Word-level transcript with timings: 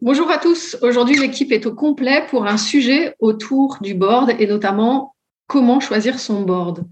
Bonjour 0.00 0.30
à 0.30 0.38
tous. 0.38 0.76
Aujourd'hui, 0.80 1.18
l'équipe 1.18 1.50
est 1.50 1.66
au 1.66 1.74
complet 1.74 2.24
pour 2.30 2.46
un 2.46 2.56
sujet 2.56 3.16
autour 3.18 3.78
du 3.80 3.94
board 3.94 4.30
et 4.38 4.46
notamment 4.46 5.16
comment 5.48 5.80
choisir 5.80 6.20
son 6.20 6.42
board. 6.42 6.86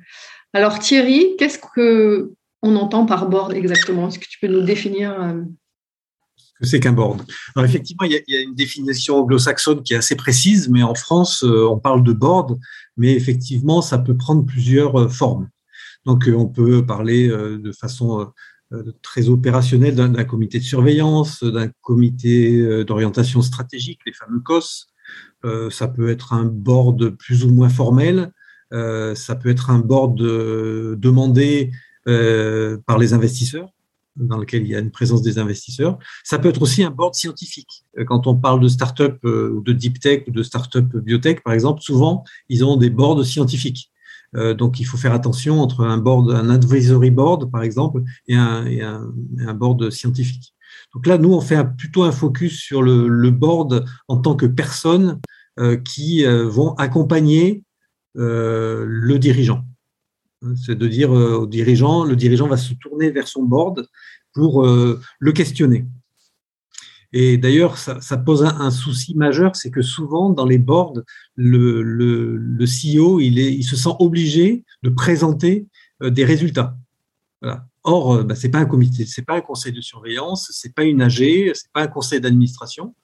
Alors 0.53 0.81
Thierry, 0.81 1.37
qu'est-ce 1.39 1.61
que 1.61 2.33
on 2.63 2.75
entend 2.75 3.07
par 3.07 3.29
board 3.29 3.55
exactement? 3.55 4.09
Est-ce 4.09 4.19
que 4.19 4.27
tu 4.29 4.41
peux 4.41 4.49
nous 4.49 4.63
définir 4.63 5.13
euh, 5.23 5.35
ce 6.35 6.53
que 6.59 6.67
c'est 6.67 6.81
qu'un 6.81 6.95
board? 6.95 7.23
Alors 7.55 7.65
effectivement, 7.65 8.07
il 8.07 8.21
y, 8.27 8.37
a, 8.37 8.41
une 8.41 8.57
définition 8.57 9.19
anglo-saxonne 9.19 9.85
qui 9.85 9.95
est 9.95 9.99
assez 9.99 10.17
précise, 10.17 10.69
mais 10.69 10.83
en 10.83 10.97
France, 10.97 11.45
euh, 11.45 11.65
on 11.71 11.79
parle 11.79 12.03
de 12.03 12.13
board, 12.13 12.59
mais 12.97 13.15
effectivement, 13.15 13.83
ça 13.83 13.99
peut 13.99 14.17
prendre 14.17 14.45
plusieurs 14.45 14.99
euh, 14.99 15.09
formes. 15.09 15.49
Donc 16.07 16.29
on 16.29 16.49
peut 16.49 16.85
parler 16.85 17.29
de 17.29 17.73
façon 17.73 18.33
très 19.03 19.29
opérationnel 19.29 19.95
d'un 19.95 20.25
comité 20.25 20.59
de 20.59 20.65
surveillance, 20.65 21.45
d'un 21.45 21.69
comité 21.81 22.59
euh, 22.59 22.85
d'orientation 22.85 23.43
stratégique, 23.43 24.01
les 24.07 24.13
fameux 24.13 24.41
COS. 24.41 24.89
Euh, 25.45 25.71
ça 25.71 25.89
peut 25.89 26.09
être 26.09 26.33
un 26.33 26.45
board 26.45 27.11
plus 27.11 27.45
ou 27.45 27.53
moins 27.53 27.69
formel. 27.69 28.33
ça 28.73 29.37
peut 29.37 29.49
être 29.49 29.71
un 29.71 29.79
board 29.79 30.17
demandé 30.17 31.71
par 32.05 32.99
les 32.99 33.13
investisseurs 33.13 33.71
dans 34.17 34.39
lequel 34.39 34.63
il 34.63 34.69
y 34.69 34.75
a 34.75 34.79
une 34.81 34.91
présence 34.91 35.23
des 35.23 35.39
investisseurs. 35.39 35.99
Ça 36.25 36.39
peut 36.39 36.49
être 36.49 36.63
aussi 36.63 36.83
un 36.83 36.91
board 36.91 37.15
scientifique. 37.15 37.85
Quand 38.07 38.27
on 38.27 38.35
parle 38.35 38.61
de 38.61 38.69
start-up 38.69 39.19
ou 39.25 39.61
de 39.61 39.73
deep 39.73 40.01
tech 40.01 40.25
ou 40.27 40.33
de 40.33 40.43
start-up 40.43 40.87
biotech, 40.97 41.43
par 41.45 41.53
exemple, 41.53 41.81
souvent, 41.83 42.25
ils 42.49 42.65
ont 42.65 42.77
des 42.77 42.91
boards 42.91 43.25
scientifiques. 43.25 43.93
Euh, 44.37 44.55
donc, 44.55 44.81
il 44.81 44.85
faut 44.85 44.97
faire 44.97 45.15
attention 45.15 45.61
entre 45.61 45.85
un 45.85 45.99
board, 45.99 46.31
un 46.31 46.51
advisory 46.51 47.11
board, 47.11 47.51
par 47.51 47.63
exemple, 47.63 48.03
et 48.29 48.37
un, 48.37 49.55
board 49.55 49.91
scientifique. 49.91 50.55
Donc 50.95 51.07
là, 51.07 51.19
nous, 51.19 51.33
on 51.33 51.41
fait 51.41 51.63
plutôt 51.77 52.05
un 52.05 52.13
focus 52.13 52.59
sur 52.59 52.83
le, 52.83 53.31
board 53.31 53.85
en 54.09 54.19
tant 54.19 54.37
que 54.37 54.47
personnes 54.47 55.21
euh, 55.59 55.77
qui 55.77 56.25
euh, 56.25 56.49
vont 56.49 56.75
accompagner 56.75 57.63
le 58.15 59.17
dirigeant. 59.19 59.65
C'est 60.65 60.75
de 60.75 60.87
dire 60.87 61.11
au 61.11 61.47
dirigeant, 61.47 62.05
le 62.05 62.17
dirigeant 62.17 62.49
va 62.49 62.57
se 62.57 62.73
tourner 62.75 63.11
vers 63.11 63.29
son 63.29 63.43
board 63.43 63.87
pour 64.33 64.65
le 64.65 65.33
questionner. 65.33 65.85
Et 67.13 67.39
d'ailleurs, 67.39 67.79
ça, 67.79 68.17
pose 68.17 68.45
un, 68.45 68.71
souci 68.71 69.15
majeur, 69.15 69.57
c'est 69.57 69.71
que 69.71 69.83
souvent 69.83 70.31
dans 70.31 70.45
les 70.45 70.59
boards, 70.59 71.01
le, 71.37 72.65
CEO, 72.65 73.21
il, 73.21 73.65
se 73.65 73.77
sent 73.77 73.95
obligé 73.99 74.65
de 74.83 74.91
présenter 74.91 75.67
euh, 76.03 76.11
des 76.11 76.25
résultats. 76.25 76.77
Or, 77.85 78.15
euh, 78.15 78.23
bah, 78.25 78.35
c'est 78.35 78.49
pas 78.49 78.59
un 78.59 78.67
comité, 78.67 79.07
c'est 79.07 79.25
pas 79.25 79.37
un 79.37 79.41
conseil 79.41 79.73
de 79.73 79.81
surveillance, 79.81 80.51
c'est 80.53 80.75
pas 80.75 80.83
une 80.83 81.01
AG, 81.01 81.53
c'est 81.55 81.73
pas 81.73 81.83
un 81.83 81.87
conseil 81.87 82.21
d'administration. 82.21 82.95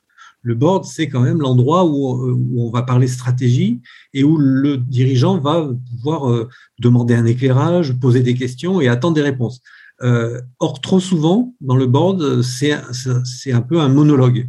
Le 0.45 0.57
board, 0.57 0.85
c'est 0.85 1.09
quand 1.09 1.21
même 1.21 1.41
l'endroit 1.41 1.85
où, 1.85 2.29
euh, 2.29 2.33
où, 2.33 2.67
on 2.67 2.71
va 2.71 2.83
parler 2.83 3.07
stratégie 3.07 3.81
et 4.13 4.25
où 4.25 4.37
le 4.37 4.77
dirigeant 4.77 5.39
va 5.39 5.71
pouvoir 5.91 6.49
demander 6.81 7.15
un 7.15 7.27
éclairage, 7.27 7.93
poser 8.01 8.23
des 8.23 8.35
questions 8.35 8.81
et 8.81 8.89
attendre 8.89 9.15
des 9.15 9.23
réponses. 9.23 9.61
Euh, 10.03 10.41
or, 10.59 10.81
trop 10.81 11.01
souvent, 11.01 11.55
dans 11.61 11.77
le 11.77 11.87
board, 11.87 12.43
c'est 12.43 12.73
un 13.53 13.63
peu 13.63 13.81
un 13.81 13.89
monologue. 13.89 14.49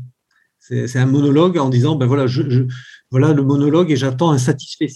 C'est 0.60 0.98
un 0.98 1.06
monologue 1.06 1.58
en 1.58 1.70
disant, 1.70 1.96
ben 1.96 2.06
voilà, 2.06 2.26
voilà 3.12 3.34
le 3.34 3.44
monologue 3.44 3.92
et 3.92 3.96
j'attends 3.96 4.32
un 4.32 4.38
satisfait. 4.38 4.90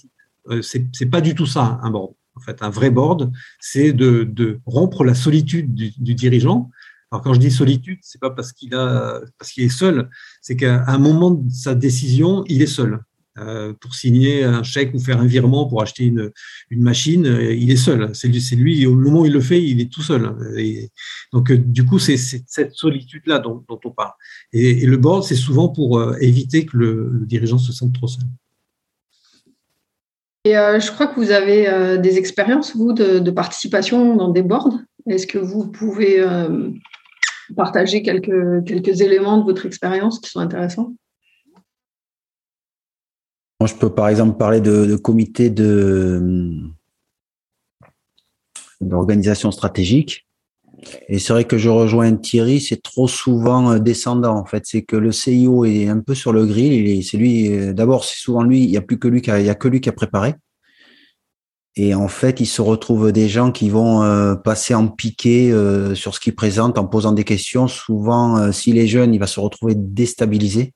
Euh, 0.50 0.62
c'est 0.62 1.06
pas 1.08 1.22
du 1.22 1.36
tout 1.36 1.46
ça, 1.46 1.80
un 1.84 1.92
board. 1.92 2.14
En 2.36 2.40
fait, 2.40 2.62
un 2.62 2.70
vrai 2.70 2.90
board, 2.90 3.32
c'est 3.60 3.94
de, 3.94 4.60
rompre 4.66 5.04
la 5.04 5.14
solitude 5.14 5.74
du, 5.74 5.92
du 5.98 6.16
dirigeant. 6.16 6.70
Alors, 7.12 7.24
quand 7.24 7.34
je 7.34 7.40
dis 7.40 7.52
solitude, 7.52 8.00
c'est 8.02 8.20
pas 8.20 8.30
parce 8.30 8.52
qu'il 8.54 8.76
a, 8.76 9.22
parce 9.38 9.52
qu'il 9.52 9.64
est 9.64 9.70
seul, 9.70 10.10
c'est 10.42 10.56
qu'à 10.56 10.84
un 10.88 10.98
moment 10.98 11.32
de 11.32 11.50
sa 11.50 11.74
décision, 11.74 12.44
il 12.48 12.62
est 12.62 12.68
seul. 12.68 13.00
Euh, 13.40 13.74
pour 13.80 13.94
signer 13.94 14.44
un 14.44 14.64
chèque 14.64 14.94
ou 14.96 15.00
faire 15.00 15.20
un 15.20 15.26
virement 15.26 15.68
pour 15.68 15.82
acheter 15.82 16.06
une, 16.06 16.32
machine, 16.72 17.28
euh, 17.28 17.54
il 17.54 17.70
est 17.70 17.76
seul. 17.76 18.10
C'est 18.16 18.28
lui, 18.28 18.42
lui, 18.56 18.86
au 18.88 18.96
moment 18.96 19.22
où 19.22 19.26
il 19.26 19.34
le 19.34 19.42
fait, 19.42 19.62
il 19.62 19.80
est 19.80 19.92
tout 19.92 20.02
seul. 20.02 20.34
Donc, 21.32 21.52
euh, 21.52 21.58
du 21.58 21.86
coup, 21.86 22.00
c'est 22.00 22.18
cette 22.18 22.74
solitude-là 22.74 23.40
dont, 23.40 23.64
on 23.70 23.92
parle. 23.92 24.14
Et, 24.54 24.86
le 24.86 24.98
board, 24.98 25.24
c'est 25.24 25.36
souvent 25.36 25.70
pour 25.70 26.02
éviter 26.20 26.66
que 26.66 26.78
le, 26.78 27.22
dirigeant 27.26 27.60
se 27.60 27.72
sente 27.72 27.94
trop 27.94 28.08
seul. 28.08 28.24
Et 30.46 30.54
je 30.54 30.92
crois 30.92 31.08
que 31.08 31.20
vous 31.20 31.32
avez 31.32 32.00
des 32.00 32.18
expériences, 32.18 32.76
vous, 32.76 32.94
de, 32.94 33.32
participation 33.32 34.16
dans 34.16 34.30
des 34.30 34.42
boards. 34.42 34.80
Est-ce 35.06 35.28
que 35.28 35.38
vous 35.38 35.68
pouvez 35.68 36.24
partager 37.56 38.02
quelques 38.02 39.02
éléments 39.02 39.38
de 39.38 39.44
votre 39.44 39.66
expérience 39.66 40.20
qui 40.20 40.30
sont 40.30 40.40
intéressants? 40.40 40.94
Je 43.66 43.74
peux 43.74 43.90
par 43.90 44.10
exemple 44.10 44.38
parler 44.38 44.62
de, 44.62 44.96
comité 44.96 45.50
de 45.50 46.54
d'organisation 48.80 49.50
stratégique. 49.50 50.28
Et 51.10 51.18
c'est 51.18 51.34
vrai 51.34 51.46
que 51.46 51.58
je 51.58 51.70
rejoins 51.70 52.16
Thierry, 52.16 52.62
c'est 52.62 52.84
trop 52.84 53.08
souvent 53.08 53.72
euh, 53.72 53.80
descendant 53.80 54.38
en 54.38 54.46
fait. 54.46 54.64
C'est 54.68 54.84
que 54.84 54.96
le 54.96 55.12
CIO 55.12 55.66
est 55.66 55.88
un 55.88 56.00
peu 56.00 56.14
sur 56.14 56.32
le 56.32 56.46
grill. 56.46 57.04
C'est 57.04 57.18
lui. 57.18 57.52
Euh, 57.52 57.74
d'abord, 57.74 58.06
c'est 58.06 58.20
souvent 58.20 58.44
lui. 58.44 58.64
Il 58.64 58.70
n'y 58.70 58.78
a 58.78 58.82
plus 58.82 59.00
que 59.00 59.08
lui 59.08 59.24
qui 59.24 59.32
a, 59.32 59.40
il 59.40 59.48
y 59.48 59.50
a 59.50 59.56
que 59.56 59.68
lui 59.68 59.82
qui 59.82 59.90
a 59.90 59.94
préparé. 59.94 60.36
Et 61.76 61.96
en 61.96 62.08
fait, 62.08 62.40
il 62.40 62.46
se 62.46 62.62
retrouve 62.62 63.12
des 63.12 63.28
gens 63.28 63.52
qui 63.52 63.70
vont 63.70 64.04
euh, 64.04 64.36
passer 64.36 64.76
en 64.76 64.88
piqué 64.88 65.52
sur 65.96 66.14
ce 66.14 66.20
qu'il 66.20 66.36
présente 66.36 66.78
en 66.78 66.86
posant 66.86 67.12
des 67.12 67.24
questions. 67.24 67.68
Souvent, 67.68 68.52
s'il 68.52 68.78
est 68.78 68.88
jeune, 68.88 69.16
il 69.16 69.20
va 69.20 69.28
se 69.28 69.40
retrouver 69.40 69.74
déstabilisé. 69.76 70.74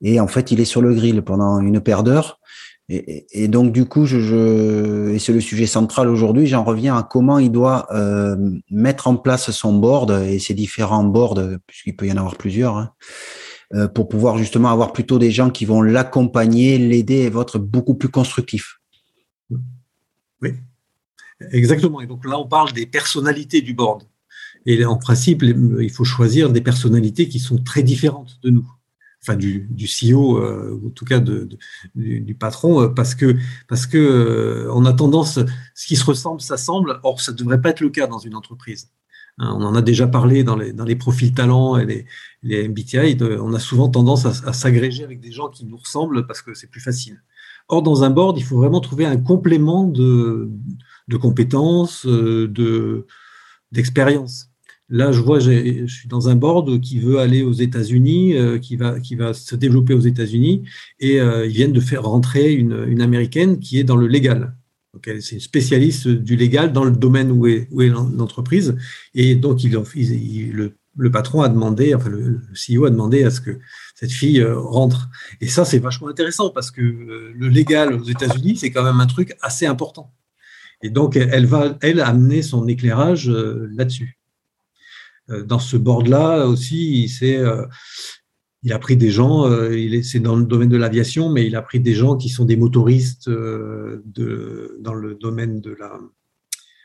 Et 0.00 0.20
en 0.20 0.28
fait, 0.28 0.50
il 0.52 0.60
est 0.60 0.64
sur 0.64 0.82
le 0.82 0.94
grill 0.94 1.22
pendant 1.22 1.60
une 1.60 1.80
paire 1.80 2.02
d'heures. 2.02 2.40
Et, 2.90 3.48
donc, 3.48 3.72
du 3.72 3.84
coup, 3.84 4.06
je, 4.06 5.10
et 5.10 5.18
c'est 5.18 5.34
le 5.34 5.42
sujet 5.42 5.66
central 5.66 6.08
aujourd'hui, 6.08 6.46
j'en 6.46 6.64
reviens 6.64 6.96
à 6.96 7.02
comment 7.02 7.38
il 7.38 7.52
doit 7.52 7.86
euh, 7.92 8.34
mettre 8.70 9.08
en 9.08 9.16
place 9.16 9.50
son 9.50 9.74
board 9.74 10.10
et 10.26 10.38
ses 10.38 10.54
différents 10.54 11.04
boards, 11.04 11.38
puisqu'il 11.66 11.96
peut 11.96 12.06
y 12.06 12.12
en 12.12 12.16
avoir 12.16 12.36
plusieurs, 12.36 12.78
hein, 12.78 12.92
euh, 13.74 13.88
pour 13.88 14.08
pouvoir 14.08 14.38
justement 14.38 14.70
avoir 14.70 14.94
plutôt 14.94 15.18
des 15.18 15.30
gens 15.30 15.50
qui 15.50 15.66
vont 15.66 15.82
l'accompagner, 15.82 16.78
l'aider 16.78 17.30
et 17.30 17.38
être 17.38 17.58
beaucoup 17.58 17.94
plus 17.94 18.08
constructif. 18.08 18.78
Oui, 20.40 20.54
exactement. 21.52 22.00
Et 22.00 22.06
donc 22.06 22.24
là, 22.24 22.38
on 22.38 22.48
parle 22.48 22.72
des 22.72 22.86
personnalités 22.86 23.60
du 23.60 23.74
board. 23.74 24.04
Et 24.64 24.82
en 24.86 24.96
principe, 24.96 25.42
il 25.42 25.90
faut 25.90 26.04
choisir 26.04 26.48
des 26.48 26.62
personnalités 26.62 27.28
qui 27.28 27.38
sont 27.38 27.58
très 27.58 27.82
différentes 27.82 28.38
de 28.42 28.48
nous 28.48 28.66
enfin 29.22 29.36
du, 29.36 29.68
du 29.70 29.86
CEO, 29.86 30.38
euh, 30.38 30.80
en 30.86 30.90
tout 30.90 31.04
cas 31.04 31.20
de, 31.20 31.48
du, 31.94 32.34
patron, 32.34 32.82
euh, 32.82 32.88
parce 32.88 33.14
que 33.14 33.36
parce 33.68 33.86
que 33.86 33.98
euh, 33.98 34.72
on 34.72 34.84
a 34.84 34.92
tendance, 34.92 35.38
ce 35.74 35.86
qui 35.86 35.96
se 35.96 36.04
ressemble 36.04 36.40
s'assemble. 36.40 37.00
Or, 37.02 37.20
ça 37.20 37.32
ne 37.32 37.36
devrait 37.36 37.60
pas 37.60 37.70
être 37.70 37.80
le 37.80 37.90
cas 37.90 38.06
dans 38.06 38.18
une 38.18 38.34
entreprise. 38.34 38.90
Hein, 39.38 39.54
on 39.56 39.64
en 39.64 39.74
a 39.74 39.82
déjà 39.82 40.06
parlé 40.06 40.44
dans 40.44 40.56
les, 40.56 40.72
dans 40.72 40.84
les 40.84 40.96
profils 40.96 41.32
talents 41.32 41.76
et 41.76 41.86
les, 41.86 42.06
les 42.42 42.68
MBTI. 42.68 43.16
on 43.40 43.54
a 43.54 43.60
souvent 43.60 43.88
tendance 43.88 44.26
à, 44.26 44.52
s'agréger 44.52 45.04
avec 45.04 45.20
des 45.20 45.32
gens 45.32 45.48
qui 45.48 45.64
nous 45.64 45.76
ressemblent 45.76 46.26
parce 46.26 46.42
que 46.42 46.54
c'est 46.54 46.68
plus 46.68 46.80
facile. 46.80 47.22
Or, 47.68 47.82
dans 47.82 48.02
un 48.02 48.10
board, 48.10 48.38
il 48.38 48.44
faut 48.44 48.56
vraiment 48.56 48.80
trouver 48.80 49.04
un 49.04 49.18
complément 49.18 49.84
de, 49.84 50.50
de 51.08 51.16
compétences, 51.16 52.06
de 52.06 53.06
d'expérience. 53.70 54.47
Là, 54.90 55.12
je 55.12 55.20
vois, 55.20 55.38
je 55.38 55.86
suis 55.86 56.08
dans 56.08 56.30
un 56.30 56.34
board 56.34 56.80
qui 56.80 56.98
veut 56.98 57.18
aller 57.18 57.42
aux 57.42 57.52
États-Unis, 57.52 58.34
euh, 58.36 58.58
qui, 58.58 58.76
va, 58.76 59.00
qui 59.00 59.16
va 59.16 59.34
se 59.34 59.54
développer 59.54 59.92
aux 59.92 60.00
États-Unis, 60.00 60.64
et 60.98 61.20
euh, 61.20 61.44
ils 61.46 61.52
viennent 61.52 61.74
de 61.74 61.80
faire 61.80 62.04
rentrer 62.04 62.54
une, 62.54 62.86
une, 62.88 63.02
américaine 63.02 63.58
qui 63.58 63.78
est 63.78 63.84
dans 63.84 63.96
le 63.96 64.06
légal. 64.06 64.54
C'est 65.20 65.36
une 65.36 65.40
spécialiste 65.40 66.08
du 66.08 66.36
légal 66.36 66.72
dans 66.72 66.84
le 66.84 66.90
domaine 66.90 67.30
où 67.30 67.46
est, 67.46 67.68
où 67.70 67.82
est 67.82 67.88
l'entreprise, 67.88 68.76
et 69.14 69.34
donc 69.34 69.62
il, 69.62 69.72
le, 69.72 70.72
le, 70.96 71.10
patron 71.10 71.42
a 71.42 71.50
demandé, 71.50 71.94
enfin 71.94 72.08
le, 72.08 72.40
CEO 72.54 72.86
a 72.86 72.90
demandé 72.90 73.24
à 73.24 73.30
ce 73.30 73.42
que 73.42 73.58
cette 73.94 74.10
fille 74.10 74.40
euh, 74.40 74.58
rentre. 74.58 75.10
Et 75.42 75.48
ça, 75.48 75.66
c'est 75.66 75.78
vachement 75.78 76.08
intéressant 76.08 76.48
parce 76.48 76.70
que 76.70 76.80
le 76.80 77.48
légal 77.48 77.92
aux 77.92 78.04
États-Unis, 78.04 78.56
c'est 78.56 78.70
quand 78.70 78.84
même 78.84 79.00
un 79.00 79.06
truc 79.06 79.36
assez 79.42 79.66
important. 79.66 80.14
Et 80.82 80.88
donc, 80.88 81.16
elle 81.16 81.44
va, 81.44 81.76
elle, 81.82 82.00
amener 82.00 82.40
son 82.40 82.66
éclairage 82.66 83.28
là-dessus. 83.28 84.17
Euh, 85.30 85.44
dans 85.44 85.58
ce 85.58 85.76
board-là 85.76 86.46
aussi, 86.46 87.08
c'est 87.08 87.36
euh, 87.36 87.64
il 88.62 88.72
a 88.72 88.78
pris 88.78 88.96
des 88.96 89.10
gens, 89.10 89.46
euh, 89.46 90.02
c'est 90.02 90.20
dans 90.20 90.36
le 90.36 90.44
domaine 90.44 90.68
de 90.68 90.76
l'aviation, 90.76 91.30
mais 91.30 91.46
il 91.46 91.54
a 91.54 91.62
pris 91.62 91.80
des 91.80 91.94
gens 91.94 92.16
qui 92.16 92.28
sont 92.28 92.44
des 92.44 92.56
motoristes 92.56 93.28
euh, 93.28 94.02
de, 94.04 94.76
dans 94.80 94.94
le 94.94 95.14
domaine 95.14 95.60
de 95.60 95.76
la, 95.78 95.98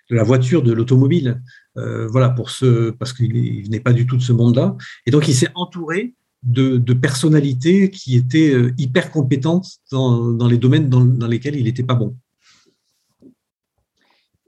de 0.09 0.15
la 0.15 0.23
voiture, 0.23 0.61
de 0.61 0.71
l'automobile. 0.71 1.41
Euh, 1.77 2.07
voilà, 2.07 2.29
pour 2.29 2.51
ce, 2.51 2.91
parce 2.91 3.13
qu'il 3.13 3.69
n'est 3.69 3.79
pas 3.79 3.93
du 3.93 4.05
tout 4.05 4.17
de 4.17 4.21
ce 4.21 4.33
monde-là. 4.33 4.77
Et 5.07 5.11
donc, 5.11 5.27
il 5.27 5.33
s'est 5.33 5.49
entouré 5.55 6.13
de, 6.43 6.77
de, 6.77 6.93
personnalités 6.93 7.89
qui 7.89 8.17
étaient 8.17 8.53
hyper 8.77 9.09
compétentes 9.11 9.67
dans, 9.91 10.27
dans 10.31 10.47
les 10.47 10.57
domaines 10.57 10.89
dans, 10.89 11.03
dans, 11.03 11.27
lesquels 11.27 11.55
il 11.55 11.63
n'était 11.63 11.83
pas 11.83 11.95
bon. 11.95 12.15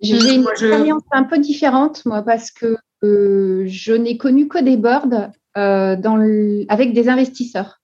J'ai 0.02 0.36
une 0.36 0.44
expérience 0.44 1.04
un 1.12 1.24
peu 1.24 1.40
différente, 1.40 2.06
moi, 2.06 2.22
parce 2.22 2.52
que 2.52 2.76
je 3.66 3.94
n'ai 3.94 4.18
connu 4.18 4.48
que 4.48 4.62
des 4.62 4.78
boards 4.78 5.32
euh, 5.58 5.96
dans 5.96 6.18
avec 6.70 6.94
des 6.94 7.10
investisseurs. 7.10 7.82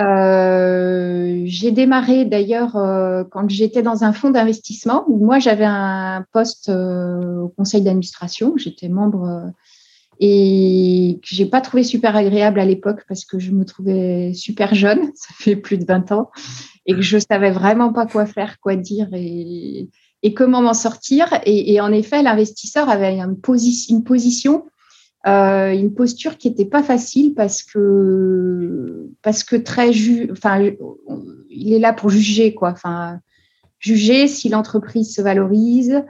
Euh, 0.00 1.42
j'ai 1.44 1.70
démarré 1.70 2.24
d'ailleurs 2.24 2.74
euh, 2.76 3.22
quand 3.30 3.48
j'étais 3.48 3.82
dans 3.82 4.02
un 4.02 4.12
fonds 4.12 4.30
d'investissement 4.30 5.04
où 5.06 5.24
moi 5.24 5.38
j'avais 5.38 5.64
un 5.64 6.24
poste 6.32 6.68
au 6.70 7.48
conseil 7.56 7.82
d'administration, 7.82 8.54
j'étais 8.56 8.88
membre 8.88 9.52
et 10.20 11.18
que 11.22 11.28
j'ai 11.34 11.46
pas 11.46 11.62
trouvé 11.62 11.82
super 11.82 12.14
agréable 12.14 12.60
à 12.60 12.66
l'époque 12.66 13.04
parce 13.08 13.24
que 13.24 13.38
je 13.38 13.52
me 13.52 13.64
trouvais 13.64 14.34
super 14.34 14.74
jeune, 14.74 15.10
ça 15.14 15.34
fait 15.38 15.56
plus 15.56 15.78
de 15.78 15.86
20 15.86 16.12
ans, 16.12 16.30
et 16.84 16.92
que 16.92 17.00
je 17.00 17.18
savais 17.18 17.50
vraiment 17.50 17.92
pas 17.92 18.06
quoi 18.06 18.26
faire, 18.26 18.60
quoi 18.60 18.76
dire 18.76 19.08
et, 19.14 19.88
et 20.22 20.34
comment 20.34 20.62
m'en 20.62 20.74
sortir. 20.74 21.28
Et, 21.44 21.80
en 21.80 21.92
effet, 21.92 22.22
l'investisseur 22.22 22.88
avait 22.88 23.18
une, 23.18 23.36
position 23.36 24.66
euh, 25.26 25.72
une 25.72 25.94
posture 25.94 26.38
qui 26.38 26.48
n'était 26.48 26.64
pas 26.64 26.82
facile 26.82 27.34
parce 27.34 27.62
que 27.62 29.10
parce 29.20 29.44
que 29.44 29.56
très 29.56 29.92
ju 29.92 30.30
enfin 30.32 30.70
il 31.50 31.74
est 31.74 31.78
là 31.78 31.92
pour 31.92 32.08
juger 32.08 32.54
quoi 32.54 32.70
enfin 32.70 33.18
juger 33.80 34.28
si 34.28 34.48
l'entreprise 34.48 35.14
se 35.14 35.20
valorise 35.20 36.02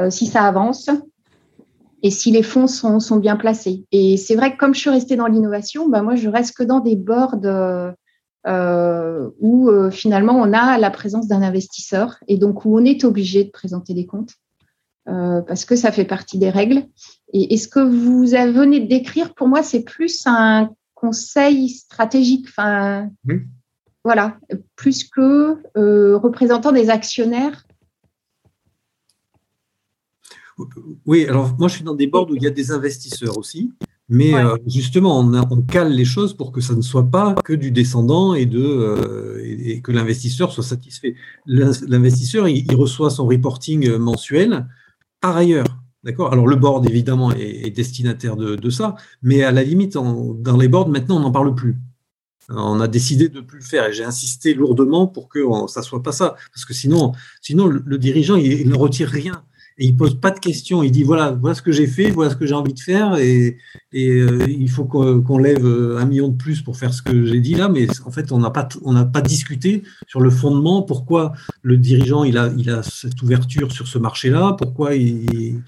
euh, 0.00 0.10
si 0.10 0.26
ça 0.26 0.42
avance 0.42 0.90
et 2.02 2.10
si 2.10 2.32
les 2.32 2.42
fonds 2.42 2.66
sont, 2.66 2.98
sont 2.98 3.18
bien 3.18 3.36
placés 3.36 3.84
et 3.92 4.16
c'est 4.16 4.34
vrai 4.34 4.52
que 4.52 4.56
comme 4.58 4.74
je 4.74 4.80
suis 4.80 4.90
restée 4.90 5.14
dans 5.14 5.28
l'innovation 5.28 5.88
bah 5.88 6.02
moi 6.02 6.16
je 6.16 6.28
reste 6.28 6.56
que 6.56 6.64
dans 6.64 6.80
des 6.80 6.96
boards 6.96 7.38
euh, 8.46 9.28
où 9.40 9.70
euh, 9.70 9.90
finalement 9.90 10.36
on 10.36 10.52
a 10.52 10.78
la 10.78 10.90
présence 10.90 11.26
d'un 11.26 11.42
investisseur 11.42 12.16
et 12.28 12.38
donc 12.38 12.64
où 12.64 12.78
on 12.78 12.84
est 12.84 13.02
obligé 13.02 13.42
de 13.42 13.50
présenter 13.50 13.92
des 13.92 14.06
comptes 14.06 14.34
euh, 15.08 15.42
parce 15.42 15.64
que 15.64 15.74
ça 15.74 15.90
fait 15.90 16.04
partie 16.04 16.38
des 16.38 16.50
règles. 16.50 16.84
Et, 17.32 17.56
ce 17.56 17.66
que 17.66 17.80
vous 17.80 18.24
venez 18.26 18.80
de 18.80 18.86
décrire, 18.86 19.34
pour 19.34 19.48
moi, 19.48 19.62
c'est 19.62 19.82
plus 19.82 20.22
un 20.26 20.70
conseil 20.94 21.68
stratégique. 21.68 22.46
Enfin, 22.48 23.10
voilà, 24.04 24.38
plus 24.76 25.04
que 25.04 25.60
représentant 26.16 26.70
des 26.70 26.88
actionnaires. 26.88 27.66
Oui, 31.04 31.26
alors 31.26 31.54
moi 31.58 31.68
je 31.68 31.74
suis 31.74 31.84
dans 31.84 31.94
des 31.94 32.06
boards 32.06 32.30
où 32.30 32.36
il 32.36 32.42
y 32.42 32.46
a 32.46 32.50
des 32.50 32.70
investisseurs 32.70 33.36
aussi, 33.36 33.72
mais 34.08 34.34
euh, 34.34 34.56
justement 34.66 35.18
on, 35.18 35.34
on, 35.34 35.62
cale 35.62 35.92
les 35.92 36.04
choses 36.04 36.34
pour 36.34 36.52
que 36.52 36.60
ça 36.60 36.74
ne 36.74 36.80
soit 36.80 37.10
pas 37.10 37.34
que 37.44 37.52
du 37.52 37.72
descendant 37.72 38.34
et, 38.34 38.46
de, 38.46 39.42
et, 39.42 39.80
que 39.80 39.90
l'investisseur 39.90 40.52
soit 40.52 40.64
satisfait. 40.64 41.16
L'investisseur, 41.46 42.48
il, 42.48 42.74
reçoit 42.74 43.10
son 43.10 43.26
reporting 43.26 43.96
mensuel, 43.96 44.66
par 45.20 45.36
ailleurs. 45.36 45.66
D'accord? 46.04 46.32
Alors, 46.32 46.46
le 46.46 46.54
board, 46.54 46.88
évidemment, 46.88 47.32
est, 47.32 47.70
destinataire 47.70 48.36
de, 48.36 48.70
ça, 48.70 48.94
mais 49.22 49.42
à 49.42 49.50
la 49.50 49.64
limite, 49.64 49.94
dans 49.94 50.56
les 50.56 50.68
boards, 50.68 50.88
maintenant, 50.88 51.16
on 51.16 51.20
n'en 51.20 51.32
parle 51.32 51.54
plus. 51.54 51.76
On 52.48 52.80
a 52.80 52.86
décidé 52.86 53.28
de 53.28 53.40
ne 53.40 53.44
plus 53.44 53.58
le 53.58 53.64
faire 53.64 53.86
et 53.86 53.92
j'ai 53.92 54.04
insisté 54.04 54.54
lourdement 54.54 55.08
pour 55.08 55.28
que 55.28 55.40
ça 55.66 55.80
ne 55.80 55.84
soit 55.84 56.02
pas 56.02 56.12
ça. 56.12 56.36
Parce 56.54 56.64
que 56.64 56.74
sinon, 56.74 57.12
sinon 57.40 57.66
le, 57.66 57.98
dirigeant, 57.98 58.36
il 58.36 58.68
ne 58.68 58.76
retire 58.76 59.08
rien 59.08 59.42
et 59.78 59.86
il 59.86 59.96
pose 59.96 60.18
pas 60.20 60.30
de 60.30 60.38
questions. 60.38 60.82
Il 60.82 60.90
dit 60.90 61.02
voilà, 61.02 61.32
voilà 61.32 61.54
ce 61.54 61.62
que 61.62 61.72
j'ai 61.72 61.86
fait, 61.86 62.10
voilà 62.10 62.30
ce 62.30 62.36
que 62.36 62.46
j'ai 62.46 62.54
envie 62.54 62.74
de 62.74 62.80
faire, 62.80 63.16
et, 63.16 63.58
euh, 63.94 64.46
il 64.48 64.70
faut 64.70 64.84
qu'on 64.84 65.38
lève 65.38 65.64
euh, 65.64 65.98
un 65.98 66.06
million 66.06 66.28
de 66.28 66.36
plus 66.36 66.62
pour 66.62 66.76
faire 66.76 66.92
ce 66.94 67.02
que 67.02 67.24
j'ai 67.26 67.40
dit 67.40 67.54
là. 67.54 67.68
Mais 67.68 67.86
en 68.04 68.10
fait, 68.10 68.32
on 68.32 68.38
n'a 68.38 68.50
pas 68.50 68.68
on 68.82 68.92
n'a 68.92 69.04
pas 69.04 69.22
discuté 69.22 69.82
sur 70.06 70.20
le 70.20 70.30
fondement. 70.30 70.82
Pourquoi 70.82 71.32
le 71.62 71.76
dirigeant 71.76 72.24
il 72.24 72.38
a 72.38 72.52
il 72.56 72.70
a 72.70 72.82
cette 72.82 73.20
ouverture 73.22 73.72
sur 73.72 73.86
ce 73.88 73.98
marché-là? 73.98 74.54
Pourquoi 74.58 74.94
il 74.94 75.62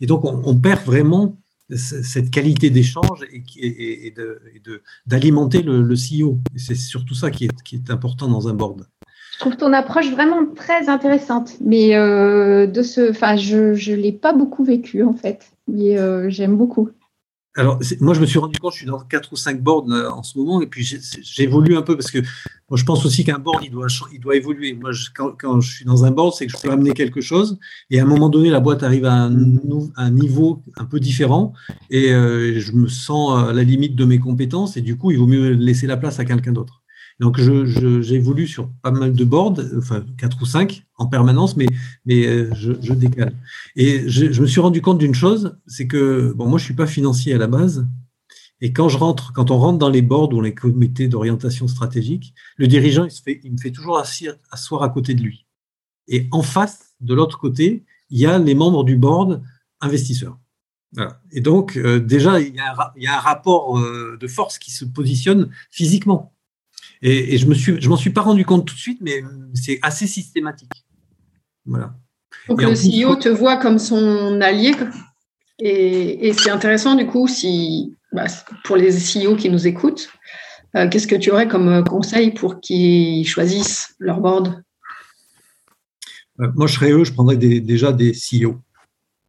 Et 0.00 0.06
donc 0.06 0.24
on, 0.24 0.54
perd 0.56 0.84
vraiment 0.84 1.38
cette 1.70 2.30
qualité 2.30 2.70
d'échange 2.70 3.24
et, 3.30 4.14
d'alimenter 5.06 5.62
le, 5.62 5.82
le 5.82 5.94
CEO. 5.94 6.40
C'est 6.56 6.74
surtout 6.74 7.14
ça 7.14 7.30
qui 7.30 7.44
est, 7.44 7.62
qui 7.62 7.76
est 7.76 7.90
important 7.90 8.28
dans 8.28 8.48
un 8.48 8.54
board. 8.54 8.86
Je 9.38 9.44
trouve 9.44 9.56
ton 9.56 9.72
approche 9.72 10.10
vraiment 10.10 10.44
très 10.52 10.88
intéressante, 10.88 11.52
mais 11.60 11.94
euh, 11.94 12.66
de 12.66 12.82
ce, 12.82 13.10
enfin, 13.10 13.36
je 13.36 13.90
ne 13.92 13.96
l'ai 13.96 14.10
pas 14.10 14.32
beaucoup 14.32 14.64
vécu 14.64 15.04
en 15.04 15.12
fait, 15.12 15.52
mais 15.68 15.96
euh, 15.96 16.28
j'aime 16.28 16.56
beaucoup. 16.56 16.88
Alors, 17.54 17.78
moi, 18.00 18.14
je 18.14 18.20
me 18.20 18.26
suis 18.26 18.40
rendu 18.40 18.58
compte, 18.58 18.72
je 18.72 18.78
suis 18.78 18.86
dans 18.86 18.98
quatre 18.98 19.32
ou 19.32 19.36
cinq 19.36 19.62
boards 19.62 19.86
euh, 19.90 20.10
en 20.10 20.24
ce 20.24 20.36
moment, 20.36 20.60
et 20.60 20.66
puis 20.66 20.84
j'évolue 21.22 21.76
un 21.76 21.82
peu 21.82 21.94
parce 21.96 22.10
que 22.10 22.18
moi, 22.18 22.76
je 22.76 22.82
pense 22.82 23.06
aussi 23.06 23.22
qu'un 23.24 23.38
board, 23.38 23.60
il 23.62 23.70
doit, 23.70 23.86
il 24.12 24.18
doit 24.18 24.34
évoluer. 24.34 24.72
Moi, 24.72 24.90
quand, 25.14 25.60
je 25.60 25.70
suis 25.70 25.84
dans 25.84 26.04
un 26.04 26.10
board, 26.10 26.34
c'est 26.34 26.46
que 26.46 26.52
je 26.52 26.60
peux 26.60 26.72
amener 26.72 26.90
quelque 26.90 27.20
chose, 27.20 27.60
et 27.90 28.00
à 28.00 28.02
un 28.02 28.06
moment 28.06 28.30
donné, 28.30 28.50
la 28.50 28.58
boîte 28.58 28.82
arrive 28.82 29.04
à 29.04 29.14
un, 29.14 29.32
un 29.94 30.10
niveau 30.10 30.64
un 30.76 30.84
peu 30.84 30.98
différent, 30.98 31.52
et 31.90 32.08
je 32.08 32.72
me 32.72 32.88
sens 32.88 33.48
à 33.48 33.52
la 33.52 33.62
limite 33.62 33.94
de 33.94 34.04
mes 34.04 34.18
compétences, 34.18 34.76
et 34.76 34.80
du 34.80 34.96
coup, 34.96 35.12
il 35.12 35.18
vaut 35.18 35.28
mieux 35.28 35.50
laisser 35.50 35.86
la 35.86 35.96
place 35.96 36.18
à 36.18 36.24
quelqu'un 36.24 36.52
d'autre. 36.52 36.82
Donc, 37.20 37.38
j'évolue 37.38 38.46
sur 38.46 38.70
pas 38.82 38.92
mal 38.92 39.12
de 39.12 39.24
boards, 39.24 39.58
enfin 39.76 40.04
quatre 40.16 40.40
ou 40.40 40.46
cinq 40.46 40.84
en 40.96 41.06
permanence, 41.06 41.56
mais, 41.56 41.66
euh, 42.10 42.48
je, 42.54 42.92
décale. 42.92 43.34
Et 43.74 44.08
je, 44.08 44.40
me 44.40 44.46
suis 44.46 44.60
rendu 44.60 44.80
compte 44.82 44.98
d'une 44.98 45.14
chose, 45.14 45.58
c'est 45.66 45.88
que 45.88 46.32
bon, 46.36 46.46
moi, 46.46 46.58
je 46.58 46.64
suis 46.64 46.74
pas 46.74 46.86
financier 46.86 47.34
à 47.34 47.38
la 47.38 47.48
base. 47.48 47.86
Et 48.60 48.72
quand 48.72 48.88
je 48.88 48.98
rentre, 48.98 49.32
quand 49.32 49.50
on 49.50 49.58
rentre 49.58 49.78
dans 49.78 49.88
les 49.88 50.02
boards 50.02 50.32
ou 50.32 50.40
les 50.40 50.54
comités 50.54 51.08
d'orientation 51.08 51.66
stratégique, 51.66 52.34
le 52.56 52.66
dirigeant, 52.66 53.06
il, 53.26 53.52
me 53.52 53.58
fait 53.58 53.72
toujours 53.72 53.98
asseoir 53.98 54.82
à 54.82 54.88
côté 54.88 55.14
de 55.14 55.22
lui. 55.22 55.46
Et 56.06 56.28
en 56.30 56.42
face, 56.42 56.94
de 57.00 57.14
l'autre 57.14 57.38
côté, 57.38 57.84
il 58.10 58.18
y 58.18 58.26
a 58.26 58.38
les 58.38 58.54
membres 58.54 58.84
du 58.84 58.96
board 58.96 59.42
investisseurs. 59.80 60.38
Et 61.30 61.40
donc, 61.40 61.76
euh, 61.76 62.00
déjà, 62.00 62.40
il 62.40 62.54
y, 62.54 62.60
a 62.60 62.72
un, 62.72 62.92
il 62.96 63.02
y, 63.02 63.06
a 63.06 63.16
un, 63.16 63.20
rapport 63.20 63.78
euh, 63.78 64.16
de 64.18 64.26
force 64.26 64.58
qui 64.58 64.70
se 64.70 64.84
positionne 64.84 65.50
physiquement. 65.70 66.34
Et, 67.02 67.38
je 67.38 67.46
me 67.46 67.54
suis, 67.54 67.80
je 67.80 67.88
m'en 67.88 67.96
suis 67.96 68.10
pas 68.10 68.22
rendu 68.22 68.44
compte 68.44 68.66
tout 68.66 68.74
de 68.74 68.80
suite, 68.80 69.00
mais 69.00 69.22
c'est 69.54 69.78
assez 69.82 70.06
systématique. 70.06 70.70
Voilà. 71.64 71.94
Donc 72.48 72.62
le 72.62 72.70
CEO 72.70 73.16
te 73.16 73.28
voit 73.28 73.56
comme 73.56 73.78
son 73.78 74.40
allié, 74.40 74.72
et, 75.58 76.32
c'est 76.32 76.50
intéressant 76.50 76.94
du 76.94 77.06
coup 77.06 77.28
si 77.28 77.96
bah, 78.12 78.26
pour 78.64 78.76
les 78.76 78.90
CEO 78.90 79.36
qui 79.36 79.50
nous 79.50 79.66
écoutent, 79.66 80.08
euh, 80.76 80.88
qu'est-ce 80.88 81.06
que 81.06 81.16
tu 81.16 81.30
aurais 81.30 81.48
comme 81.48 81.84
conseil 81.84 82.32
pour 82.32 82.60
qu'ils 82.60 83.26
choisissent 83.26 83.94
leur 83.98 84.20
board? 84.20 84.62
Euh, 86.40 86.48
Moi, 86.54 86.66
je 86.66 86.74
serais 86.74 86.90
eux, 86.90 87.04
je 87.04 87.12
prendrais 87.12 87.36
déjà 87.36 87.92
des 87.92 88.12
CEO 88.12 88.60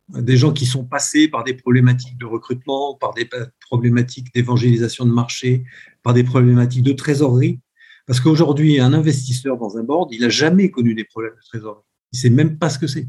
des 0.09 0.37
gens 0.37 0.51
qui 0.51 0.65
sont 0.65 0.83
passés 0.83 1.27
par 1.27 1.43
des 1.43 1.53
problématiques 1.53 2.17
de 2.17 2.25
recrutement, 2.25 2.95
par 2.95 3.13
des 3.13 3.29
problématiques 3.59 4.33
d'évangélisation 4.33 5.05
de 5.05 5.11
marché, 5.11 5.63
par 6.03 6.13
des 6.13 6.23
problématiques 6.23 6.83
de 6.83 6.93
trésorerie. 6.93 7.59
Parce 8.07 8.19
qu'aujourd'hui, 8.19 8.79
un 8.79 8.93
investisseur 8.93 9.57
dans 9.57 9.77
un 9.77 9.83
board, 9.83 10.09
il 10.11 10.21
n'a 10.21 10.29
jamais 10.29 10.71
connu 10.71 10.95
des 10.95 11.03
problèmes 11.03 11.35
de 11.35 11.47
trésorerie. 11.47 11.83
Il 12.11 12.15
ne 12.15 12.21
sait 12.21 12.29
même 12.31 12.57
pas 12.57 12.69
ce 12.69 12.79
que 12.79 12.87
c'est. 12.87 13.07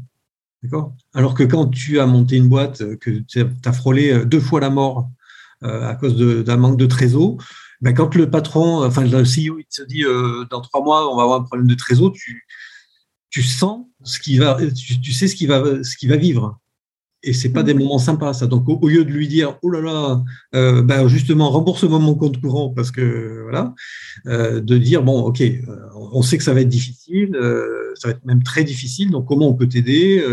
D'accord? 0.61 0.95
Alors 1.15 1.33
que 1.33 1.43
quand 1.43 1.67
tu 1.67 1.99
as 1.99 2.05
monté 2.05 2.37
une 2.37 2.47
boîte, 2.47 2.97
que 2.97 3.09
tu 3.27 3.43
as 3.65 3.73
frôlé 3.73 4.11
euh, 4.11 4.25
deux 4.25 4.39
fois 4.39 4.59
la 4.59 4.69
mort 4.69 5.09
euh, 5.63 5.87
à 5.87 5.95
cause 5.95 6.15
d'un 6.15 6.57
manque 6.57 6.77
de 6.77 6.85
trésor, 6.85 7.37
ben 7.81 7.95
quand 7.95 8.13
le 8.13 8.29
patron, 8.29 8.85
enfin 8.85 9.03
le 9.03 9.23
CEO, 9.23 9.57
il 9.57 9.65
te 9.65 9.81
dit 9.81 10.03
euh, 10.03 10.45
dans 10.51 10.61
trois 10.61 10.83
mois, 10.83 11.11
on 11.11 11.17
va 11.17 11.23
avoir 11.23 11.41
un 11.41 11.43
problème 11.43 11.67
de 11.67 11.73
trésor, 11.73 12.13
tu, 12.13 13.41
sens 13.41 13.87
ce 14.03 14.19
qui 14.19 14.37
va, 14.37 14.59
sais 14.59 15.27
ce 15.27 15.35
qui 15.35 15.47
ce 15.47 15.97
qui 15.97 16.07
va 16.07 16.17
vivre 16.17 16.60
et 17.23 17.33
c'est 17.33 17.49
pas 17.49 17.63
des 17.63 17.73
moments 17.73 17.99
sympas 17.99 18.33
ça. 18.33 18.47
Donc 18.47 18.67
au, 18.67 18.87
lieu 18.87 19.05
de 19.05 19.11
lui 19.11 19.27
dire 19.27 19.57
oh 19.61 19.69
là 19.69 19.81
là, 19.81 20.23
euh, 20.55 20.81
ben 20.81 21.07
justement 21.07 21.49
rembourse-moi 21.49 21.99
mon 21.99 22.15
compte 22.15 22.41
courant 22.41 22.69
parce 22.69 22.91
que 22.91 23.41
voilà, 23.43 23.73
euh, 24.27 24.59
de 24.59 24.77
dire 24.77 25.03
bon 25.03 25.21
ok, 25.21 25.41
euh, 25.41 25.59
on 26.11 26.21
sait 26.21 26.37
que 26.37 26.43
ça 26.43 26.53
va 26.53 26.61
être 26.61 26.69
difficile, 26.69 27.37
ça 27.95 28.09
va 28.09 28.13
être 28.13 28.25
même 28.25 28.43
très 28.43 28.63
difficile. 28.63 29.11
Donc 29.11 29.27
comment 29.27 29.47
on 29.47 29.53
peut 29.53 29.67
t'aider 29.67 30.23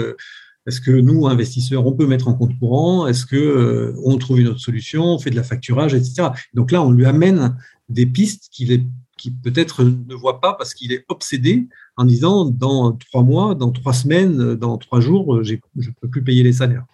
Est-ce 0.66 0.80
que 0.80 0.90
nous 0.90 1.26
investisseurs 1.26 1.86
on 1.86 1.92
peut 1.92 2.06
mettre 2.06 2.28
en 2.28 2.34
compte 2.34 2.58
courant 2.58 3.06
Est-ce 3.06 3.26
que 3.26 3.94
on 4.04 4.16
trouve 4.16 4.40
une 4.40 4.48
autre 4.48 4.60
solution 4.60 5.04
On 5.04 5.18
fait 5.18 5.30
de 5.30 5.36
la 5.36 5.42
facturage, 5.42 5.94
etc. 5.94 6.28
Donc 6.54 6.72
là 6.72 6.82
on 6.82 6.90
lui 6.90 7.06
amène 7.06 7.56
des 7.88 8.06
pistes 8.06 8.48
qu'il 8.50 8.72
est 8.72 8.84
qui 9.18 9.30
peut-être 9.30 9.84
ne 9.84 10.14
voit 10.14 10.40
pas 10.40 10.54
parce 10.54 10.72
qu'il 10.72 10.92
est 10.92 11.04
obsédé 11.08 11.68
en 11.96 12.04
disant 12.04 12.46
dans 12.46 12.92
trois 12.92 13.22
mois, 13.22 13.54
dans 13.54 13.70
trois 13.70 13.92
semaines, 13.92 14.54
dans 14.54 14.78
trois 14.78 15.00
jours, 15.00 15.42
je 15.42 15.54
ne 15.54 15.90
peux 16.00 16.08
plus 16.08 16.24
payer 16.24 16.42
les 16.42 16.54
salaires. 16.54 16.86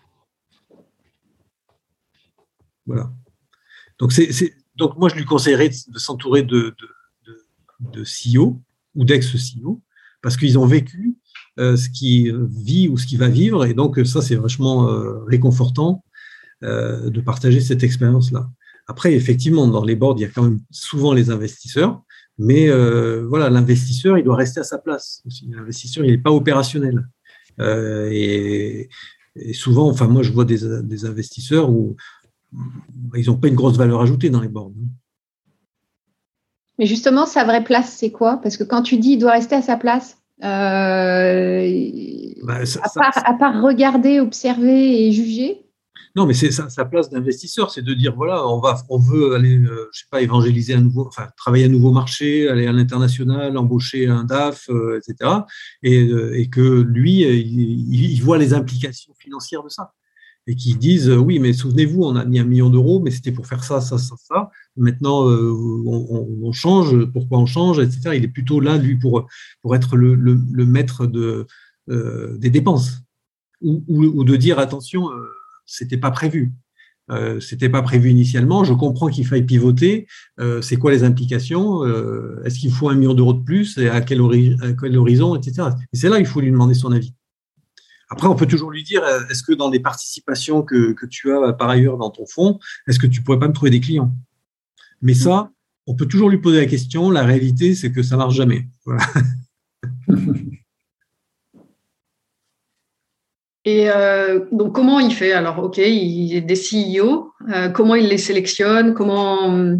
Voilà. 2.86 3.12
Donc 3.98 4.98
moi, 4.98 5.08
je 5.08 5.14
lui 5.14 5.24
conseillerais 5.24 5.68
de, 5.68 5.98
s'entourer 5.98 6.42
de, 6.42 6.74
de, 7.26 7.44
de, 7.92 8.02
CEO 8.02 8.60
ou 8.94 9.04
d'ex-CEO 9.04 9.80
parce 10.20 10.36
qu'ils 10.36 10.58
ont 10.58 10.66
vécu 10.66 11.16
euh, 11.58 11.76
ce 11.76 11.88
qui 11.88 12.30
vit 12.50 12.88
ou 12.88 12.98
ce 12.98 13.06
qui 13.06 13.16
va 13.16 13.28
vivre. 13.28 13.64
Et 13.64 13.74
donc, 13.74 14.04
ça, 14.04 14.20
c'est 14.20 14.36
vachement 14.36 14.88
euh, 14.88 15.22
réconfortant 15.24 16.04
euh, 16.62 17.10
de 17.10 17.20
partager 17.20 17.60
cette 17.60 17.82
expérience-là. 17.82 18.50
Après, 18.86 19.14
effectivement, 19.14 19.66
dans 19.66 19.84
les 19.84 19.96
boards, 19.96 20.16
il 20.18 20.22
y 20.22 20.24
a 20.24 20.28
quand 20.28 20.42
même 20.42 20.60
souvent 20.70 21.12
les 21.12 21.30
investisseurs. 21.30 22.02
Mais 22.38 22.68
voilà, 23.22 23.50
l'investisseur, 23.50 24.18
il 24.18 24.24
doit 24.24 24.36
rester 24.36 24.60
à 24.60 24.64
sa 24.64 24.78
place. 24.78 25.22
L'investisseur, 25.48 26.04
il 26.04 26.10
n'est 26.10 26.18
pas 26.18 26.32
opérationnel. 26.32 27.06
et, 27.60 28.88
et, 29.36 29.52
souvent, 29.52 29.88
enfin, 29.88 30.08
moi, 30.08 30.22
je 30.22 30.32
vois 30.32 30.44
des, 30.44 30.58
des 30.82 31.04
investisseurs 31.04 31.70
où 31.70 31.96
ils 33.14 33.26
n'ont 33.26 33.36
pas 33.36 33.48
une 33.48 33.54
grosse 33.54 33.76
valeur 33.76 34.00
ajoutée 34.00 34.30
dans 34.30 34.40
les 34.40 34.48
boards. 34.48 34.72
Mais 36.78 36.86
justement, 36.86 37.26
sa 37.26 37.44
vraie 37.44 37.64
place, 37.64 37.94
c'est 37.96 38.10
quoi? 38.10 38.38
Parce 38.42 38.56
que 38.56 38.64
quand 38.64 38.82
tu 38.82 38.96
dis 38.96 39.12
il 39.12 39.18
doit 39.18 39.32
rester 39.32 39.54
à 39.54 39.62
sa 39.62 39.76
place, 39.76 40.18
euh, 40.42 41.68
bah, 42.42 42.58
à, 43.24 43.34
part, 43.34 43.62
regarder, 43.62 44.20
observer 44.20 45.06
et 45.06 45.12
juger? 45.12 45.63
Non, 46.16 46.26
mais 46.26 46.34
c'est 46.34 46.52
sa, 46.52 46.84
place 46.84 47.10
d'investisseur, 47.10 47.70
c'est 47.70 47.82
de 47.82 47.92
dire 47.92 48.14
voilà, 48.14 48.46
on 48.46 48.60
va, 48.60 48.80
on 48.88 48.98
veut 48.98 49.34
aller, 49.34 49.58
euh, 49.58 49.88
je 49.92 50.00
sais 50.00 50.06
pas, 50.10 50.22
évangéliser 50.22 50.74
un 50.74 50.80
nouveau, 50.80 51.08
enfin, 51.08 51.28
travailler 51.36 51.64
un 51.64 51.68
nouveau 51.68 51.90
marché, 51.90 52.48
aller 52.48 52.66
à 52.66 52.72
l'international, 52.72 53.56
embaucher 53.56 54.06
un 54.06 54.22
DAF, 54.22 54.70
euh, 54.70 54.98
etc. 54.98 55.30
Et, 55.82 56.48
que 56.50 56.60
lui, 56.60 57.22
il, 57.22 58.20
voit 58.22 58.38
les 58.38 58.54
implications 58.54 59.12
financières 59.18 59.64
de 59.64 59.68
ça 59.68 59.92
et 60.46 60.56
qui 60.56 60.74
disent 60.74 61.08
euh, 61.08 61.16
oui, 61.16 61.38
mais 61.38 61.52
souvenez-vous, 61.52 62.02
on 62.02 62.16
a 62.16 62.24
mis 62.24 62.38
un 62.38 62.44
million 62.44 62.70
d'euros, 62.70 63.00
mais 63.00 63.10
c'était 63.10 63.32
pour 63.32 63.46
faire 63.46 63.64
ça, 63.64 63.80
ça, 63.80 63.98
ça, 63.98 64.14
ça. 64.18 64.50
Maintenant, 64.76 65.28
euh, 65.28 65.50
on, 65.86 66.52
change. 66.52 67.04
Pourquoi 67.06 67.38
on 67.38 67.46
change, 67.46 67.78
etc. 67.78 68.10
Il 68.14 68.24
est 68.24 68.28
plutôt 68.28 68.60
là, 68.60 68.76
lui, 68.76 68.96
pour 68.96 69.26
pour 69.62 69.74
être 69.74 69.96
le, 69.96 70.14
le, 70.14 70.66
maître 70.66 71.06
de 71.06 71.46
euh, 71.88 72.36
des 72.38 72.50
dépenses 72.50 73.00
ou, 73.60 73.82
ou, 73.88 74.24
de 74.24 74.36
dire 74.36 74.58
attention, 74.58 75.08
c'était 75.66 75.96
pas 75.96 76.10
prévu. 76.10 76.52
Euh, 77.10 77.38
c'était 77.38 77.68
pas 77.68 77.82
prévu 77.82 78.10
initialement. 78.10 78.64
Je 78.64 78.72
comprends 78.72 79.08
qu'il 79.08 79.26
faille 79.26 79.44
pivoter. 79.44 80.06
c'est 80.62 80.76
quoi 80.76 80.90
les 80.90 81.04
implications? 81.04 81.84
Est-ce 82.44 82.58
qu'il 82.58 82.72
faut 82.72 82.88
un 82.88 82.94
million 82.94 83.14
d'euros 83.14 83.34
de 83.34 83.44
plus? 83.44 83.78
Et 83.78 83.88
à 83.88 84.00
quel, 84.00 84.20
à 84.62 84.72
quel 84.72 84.96
horizon, 84.96 85.36
etc. 85.36 85.68
Et 85.92 85.96
c'est 85.96 86.08
là 86.08 86.18
il 86.18 86.26
faut 86.26 86.40
lui 86.40 86.50
demander 86.50 86.74
son 86.74 86.92
avis. 86.92 87.14
Après, 88.10 88.28
on 88.28 88.36
peut 88.36 88.46
toujours 88.46 88.70
lui 88.70 88.84
dire, 88.84 89.02
euh, 89.02 89.26
est-ce 89.28 89.42
que 89.42 89.52
dans 89.52 89.70
les 89.70 89.80
participations 89.80 90.62
que, 90.62 90.94
tu 91.06 91.32
as 91.32 91.52
par 91.52 91.68
ailleurs 91.68 91.96
dans 91.96 92.10
ton 92.10 92.26
fonds, 92.26 92.58
est-ce 92.86 92.98
que 92.98 93.06
tu 93.06 93.22
pourrais 93.22 93.38
pas 93.38 93.48
me 93.48 93.52
trouver 93.52 93.70
des 93.70 93.80
clients? 93.80 94.14
Mais 95.02 95.14
ça, 95.14 95.50
on 95.86 95.94
peut 95.94 96.06
toujours 96.06 96.30
lui 96.30 96.38
poser 96.38 96.60
la 96.60 96.66
question. 96.66 97.10
La 97.10 97.24
réalité, 97.24 97.74
c'est 97.74 97.92
que 97.92 98.02
ça 98.02 98.16
marche 98.16 98.34
jamais. 98.34 98.68
Et 103.64 103.88
euh, 103.88 104.44
donc, 104.52 104.74
comment 104.74 105.00
il 105.00 105.14
fait? 105.14 105.32
Alors, 105.32 105.58
OK, 105.58 105.78
il 105.78 106.34
est 106.34 106.42
des 106.42 106.54
CEO. 106.54 107.32
Euh, 107.48 107.70
comment 107.70 107.94
il 107.94 108.08
les 108.08 108.18
sélectionne? 108.18 108.94
Comment 108.94 109.78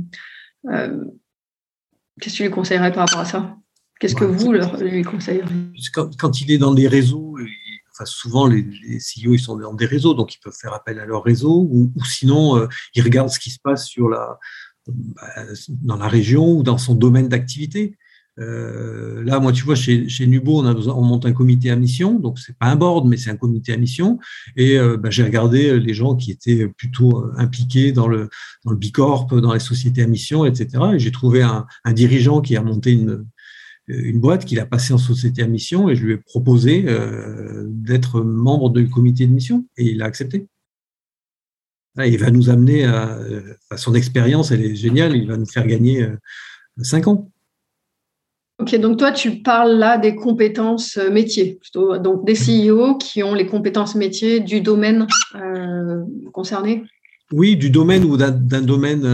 Qu'est-ce 2.21 2.35
que 2.35 2.37
tu 2.37 2.43
lui 2.45 2.51
conseillerais 2.51 2.93
par 2.93 3.07
rapport 3.07 3.21
à 3.21 3.25
ça? 3.25 3.57
Qu'est-ce 4.01 4.15
que 4.15 4.25
vous 4.25 4.53
leur, 4.53 4.77
lui 4.83 5.03
conseilleriez 5.03 5.51
quand, 5.93 6.17
quand, 6.17 6.41
il 6.41 6.51
est 6.53 6.59
dans 6.59 6.75
des 6.75 6.89
réseaux, 6.89 7.37
souvent, 8.05 8.47
les, 8.47 8.63
CEO, 8.63 9.35
ils 9.35 9.39
sont 9.39 9.57
dans 9.57 9.75
des 9.75 9.87
réseaux, 9.87 10.15
donc 10.15 10.35
ils 10.35 10.39
peuvent 10.39 10.57
faire 10.61 10.75
appel 10.75 10.99
à 10.99 11.07
leur 11.07 11.23
réseau, 11.23 11.69
ou, 11.71 11.93
sinon, 12.05 12.57
euh, 12.57 12.67
ils 12.95 13.03
regardent 13.03 13.31
ce 13.31 13.39
qui 13.39 13.51
se 13.51 13.61
passe 13.63 13.87
sur 13.87 14.09
la, 14.09 14.39
bah, 14.87 15.45
dans 15.69 15.97
la 15.97 16.09
région 16.09 16.51
ou 16.51 16.63
dans 16.63 16.79
son 16.79 16.95
domaine 16.95 17.29
d'activité. 17.29 17.97
Euh, 18.41 19.23
là, 19.25 19.39
moi, 19.39 19.53
tu 19.53 19.65
vois, 19.65 19.75
chez, 19.75 20.09
chez 20.09 20.27
Nubo, 20.27 20.61
on, 20.61 20.67
a, 20.67 20.75
on 20.75 21.03
monte 21.03 21.25
un 21.27 21.33
comité 21.33 21.71
à 21.71 21.77
mission, 21.77 22.19
donc 22.19 22.39
c'est 22.39 22.57
pas 22.57 22.67
un 22.67 22.77
board, 22.77 23.07
mais 23.07 23.17
c'est 23.17 23.31
un 23.31 23.37
comité 23.37 23.73
à 23.73 23.77
mission. 23.77 24.19
Et 24.57 24.79
euh, 24.79 24.97
bah, 24.97 25.11
j'ai 25.11 25.23
regardé 25.23 25.79
les 25.79 25.95
gens 25.95 26.17
qui 26.17 26.31
étaient 26.31 26.67
plutôt 26.69 27.25
impliqués 27.37 27.93
dans 27.93 28.09
le, 28.09 28.29
dans 28.65 28.73
le 28.73 28.77
Bicorp, 28.77 29.41
dans 29.41 29.53
les 29.53 29.61
sociétés 29.61 30.03
à 30.03 30.07
mission, 30.07 30.45
etc. 30.45 30.69
Et 30.95 30.99
j'ai 30.99 31.13
trouvé 31.13 31.43
un, 31.43 31.67
un, 31.85 31.93
dirigeant 31.93 32.41
qui 32.41 32.57
a 32.57 32.63
monté 32.63 32.93
une, 32.93 33.25
une 33.87 34.21
boîte 34.21 34.45
qu'il 34.45 34.61
a 34.61 34.67
passée 34.67 34.95
en 34.95 34.99
société 34.99 35.43
à 35.43 35.47
mission 35.47 35.89
et 35.89 35.97
je 35.97 36.05
lui 36.05 36.15
ai 36.15 36.17
proposé 36.17 36.85
euh, 36.87 37.65
d'être 37.69 38.21
membre 38.23 38.71
du 38.71 38.89
comité 38.89 39.27
de 39.27 39.33
mission 39.33 39.67
et 39.77 39.91
il 39.91 40.03
a 40.03 40.07
accepté. 40.07 40.47
il 41.99 42.19
va 42.19 42.31
nous 42.31 42.49
amener 42.49 42.85
à, 42.85 43.19
son 43.77 43.95
expérience, 43.95 44.51
elle 44.51 44.63
est 44.63 44.75
géniale, 44.75 45.17
il 45.17 45.29
va 45.29 45.37
nous 45.37 45.47
faire 45.47 45.67
gagner 45.67 46.03
euh, 46.03 46.17
cinq 46.83 47.09
ans. 47.09 47.31
Ok, 48.59 48.75
donc 48.77 48.99
toi, 48.99 49.11
tu 49.11 49.43
parles 49.43 49.73
là 49.73 49.99
des 49.99 50.15
compétences 50.15 50.97
euh, 50.97 51.11
métiers, 51.11 51.59
plutôt, 51.61 51.99
donc 51.99 52.25
des 52.25 52.35
CEO 52.35 52.97
qui 52.99 53.23
ont 53.23 53.35
les 53.35 53.47
compétences 53.47 53.97
métiers 53.97 54.41
du 54.41 54.61
domaine 54.61 55.07
concerné 56.33 56.85
Oui, 57.33 57.57
du 57.57 57.71
domaine 57.71 58.05
ou 58.05 58.17
d'un 58.17 58.31
domaine 58.31 59.05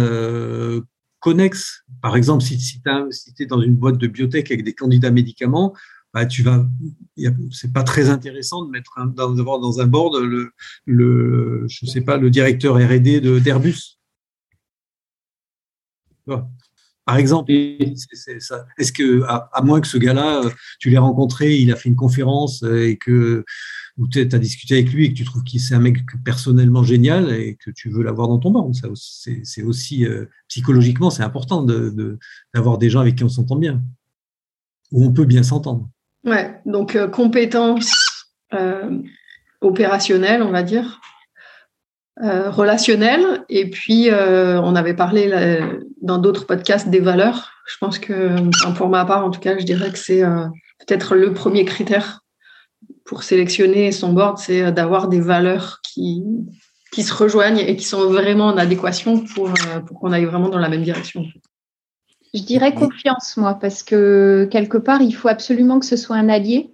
connexe. 1.21 1.85
Par 2.03 2.17
exemple, 2.17 2.43
si, 2.43 2.59
tu 2.59 3.43
es 3.43 3.47
dans 3.47 3.61
une 3.61 3.77
boîte 3.77 3.99
de 3.99 4.07
biotech 4.07 4.51
avec 4.51 4.65
des 4.65 4.75
candidats 4.75 5.11
médicaments, 5.11 5.75
bah, 6.13 6.27
tu 6.27 6.43
vas, 6.43 6.67
c'est 7.53 7.73
pas 7.73 7.85
très 7.85 8.11
intéressant 8.11 8.65
de 8.65 8.71
mettre 8.71 8.99
dans 9.15 9.81
un 9.81 9.87
board 9.87 10.17
le, 10.87 11.67
sais 11.69 12.01
pas, 12.01 12.17
le 12.17 12.31
directeur 12.31 12.77
R&D 12.77 13.21
d'Airbus. 13.41 13.99
Par 17.07 17.17
exemple, 17.17 17.51
est-ce 17.51 18.93
que, 18.93 19.23
à, 19.25 19.63
moins 19.63 19.81
que 19.81 19.87
ce 19.87 19.99
gars-là, 19.99 20.43
tu 20.79 20.91
l'aies 20.91 20.99
rencontré, 20.99 21.57
il 21.57 21.73
a 21.73 21.77
fait 21.77 21.89
une 21.89 21.97
conférence 21.97 22.63
euh, 22.63 22.89
et 22.89 22.97
que 22.97 23.45
ou 23.99 24.09
tu 24.09 24.21
as 24.21 24.39
discuté 24.39 24.75
avec 24.75 24.93
lui 24.93 25.07
et 25.07 25.13
que 25.13 25.17
tu 25.17 25.25
trouves 25.25 25.43
qu'il 25.43 25.61
c'est 25.61 25.75
un 25.75 25.81
mec 25.81 25.99
personnellement 26.25 26.83
génial 26.83 27.33
et 27.35 27.57
que 27.57 27.71
tu 27.71 27.91
veux 27.91 28.03
l'avoir 28.03 28.29
dans 28.29 28.39
ton 28.39 28.51
board. 28.51 28.73
C'est 29.43 29.63
aussi 29.63 30.07
euh, 30.07 30.27
psychologiquement, 30.49 31.11
c'est 31.11 31.23
important 31.23 31.63
d'avoir 31.63 32.79
de, 32.79 32.81
des 32.81 32.91
gens 32.91 33.01
avec 33.01 33.17
qui 33.17 33.25
on 33.25 33.29
s'entend 33.29 33.57
bien, 33.57 33.83
où 34.93 35.05
on 35.05 35.13
peut 35.13 35.27
bien 35.27 35.43
s'entendre. 35.43 35.91
Ouais, 36.25 36.61
donc 36.65 36.97
euh, 36.97 37.09
compétences 37.09 37.93
opérationnelles, 39.61 40.43
on 40.43 40.51
va 40.51 40.63
dire, 40.63 41.01
relationnelles, 42.23 43.45
et 43.49 43.71
puis 43.71 44.11
on 44.13 44.75
avait 44.77 44.95
parlé 44.95 45.61
dans 46.03 46.19
d'autres 46.19 46.47
podcasts 46.47 46.89
des 46.89 47.01
valeurs. 47.01 47.51
Je 47.67 47.77
pense 47.79 47.99
que, 47.99 48.37
pour 48.77 48.89
ma 48.89 49.05
part, 49.05 49.25
en 49.25 49.31
tout 49.31 49.41
cas, 49.41 49.59
je 49.59 49.65
dirais 49.65 49.91
que 49.91 49.99
c'est 49.99 50.23
peut-être 50.79 51.15
le 51.15 51.33
premier 51.33 51.65
critère 51.65 52.21
pour 53.05 53.23
sélectionner 53.23 53.91
son 53.91 54.13
board, 54.13 54.39
c'est 54.39 54.71
d'avoir 54.71 55.09
des 55.09 55.21
valeurs 55.21 55.81
qui, 55.83 56.23
qui 56.93 57.03
se 57.03 57.13
rejoignent 57.13 57.59
et 57.59 57.77
qui 57.77 57.85
sont 57.85 58.09
vraiment 58.09 58.47
en 58.47 58.57
adéquation 58.57 59.25
pour, 59.35 59.49
euh, 59.49 59.81
pour 59.81 60.01
qu'on 60.01 60.13
aille 60.13 60.25
vraiment 60.25 60.49
dans 60.49 60.59
la 60.59 60.69
même 60.69 60.83
direction. 60.83 61.25
Je 62.35 62.43
dirais 62.43 62.75
confiance, 62.75 63.37
moi, 63.37 63.55
parce 63.55 63.83
que 63.83 64.49
quelque 64.51 64.79
part, 64.79 65.03
il 65.03 65.13
faut 65.13 65.29
absolument 65.29 65.81
que 65.81 65.87
ce 65.87 65.97
soit 65.97 66.17
un 66.17 66.29
allié 66.29 66.71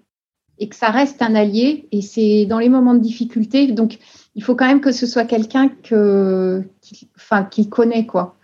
et 0.59 0.69
que 0.69 0.77
ça 0.77 0.91
reste 0.91 1.23
un 1.23 1.35
allié. 1.35 1.89
Et 1.93 2.03
c'est 2.03 2.45
dans 2.47 2.59
les 2.59 2.69
moments 2.69 2.95
de 2.95 3.01
difficulté. 3.01 3.67
Donc, 3.69 3.99
il 4.37 4.45
faut 4.45 4.55
quand 4.55 4.69
même 4.69 4.81
que 4.81 4.93
ce 4.93 5.07
soit 5.07 5.25
quelqu'un 5.25 5.69
que, 5.69 6.63
qui, 6.81 7.09
enfin, 7.17 7.43
qui 7.43 7.69
connaît, 7.69 8.07
quoi. 8.07 8.37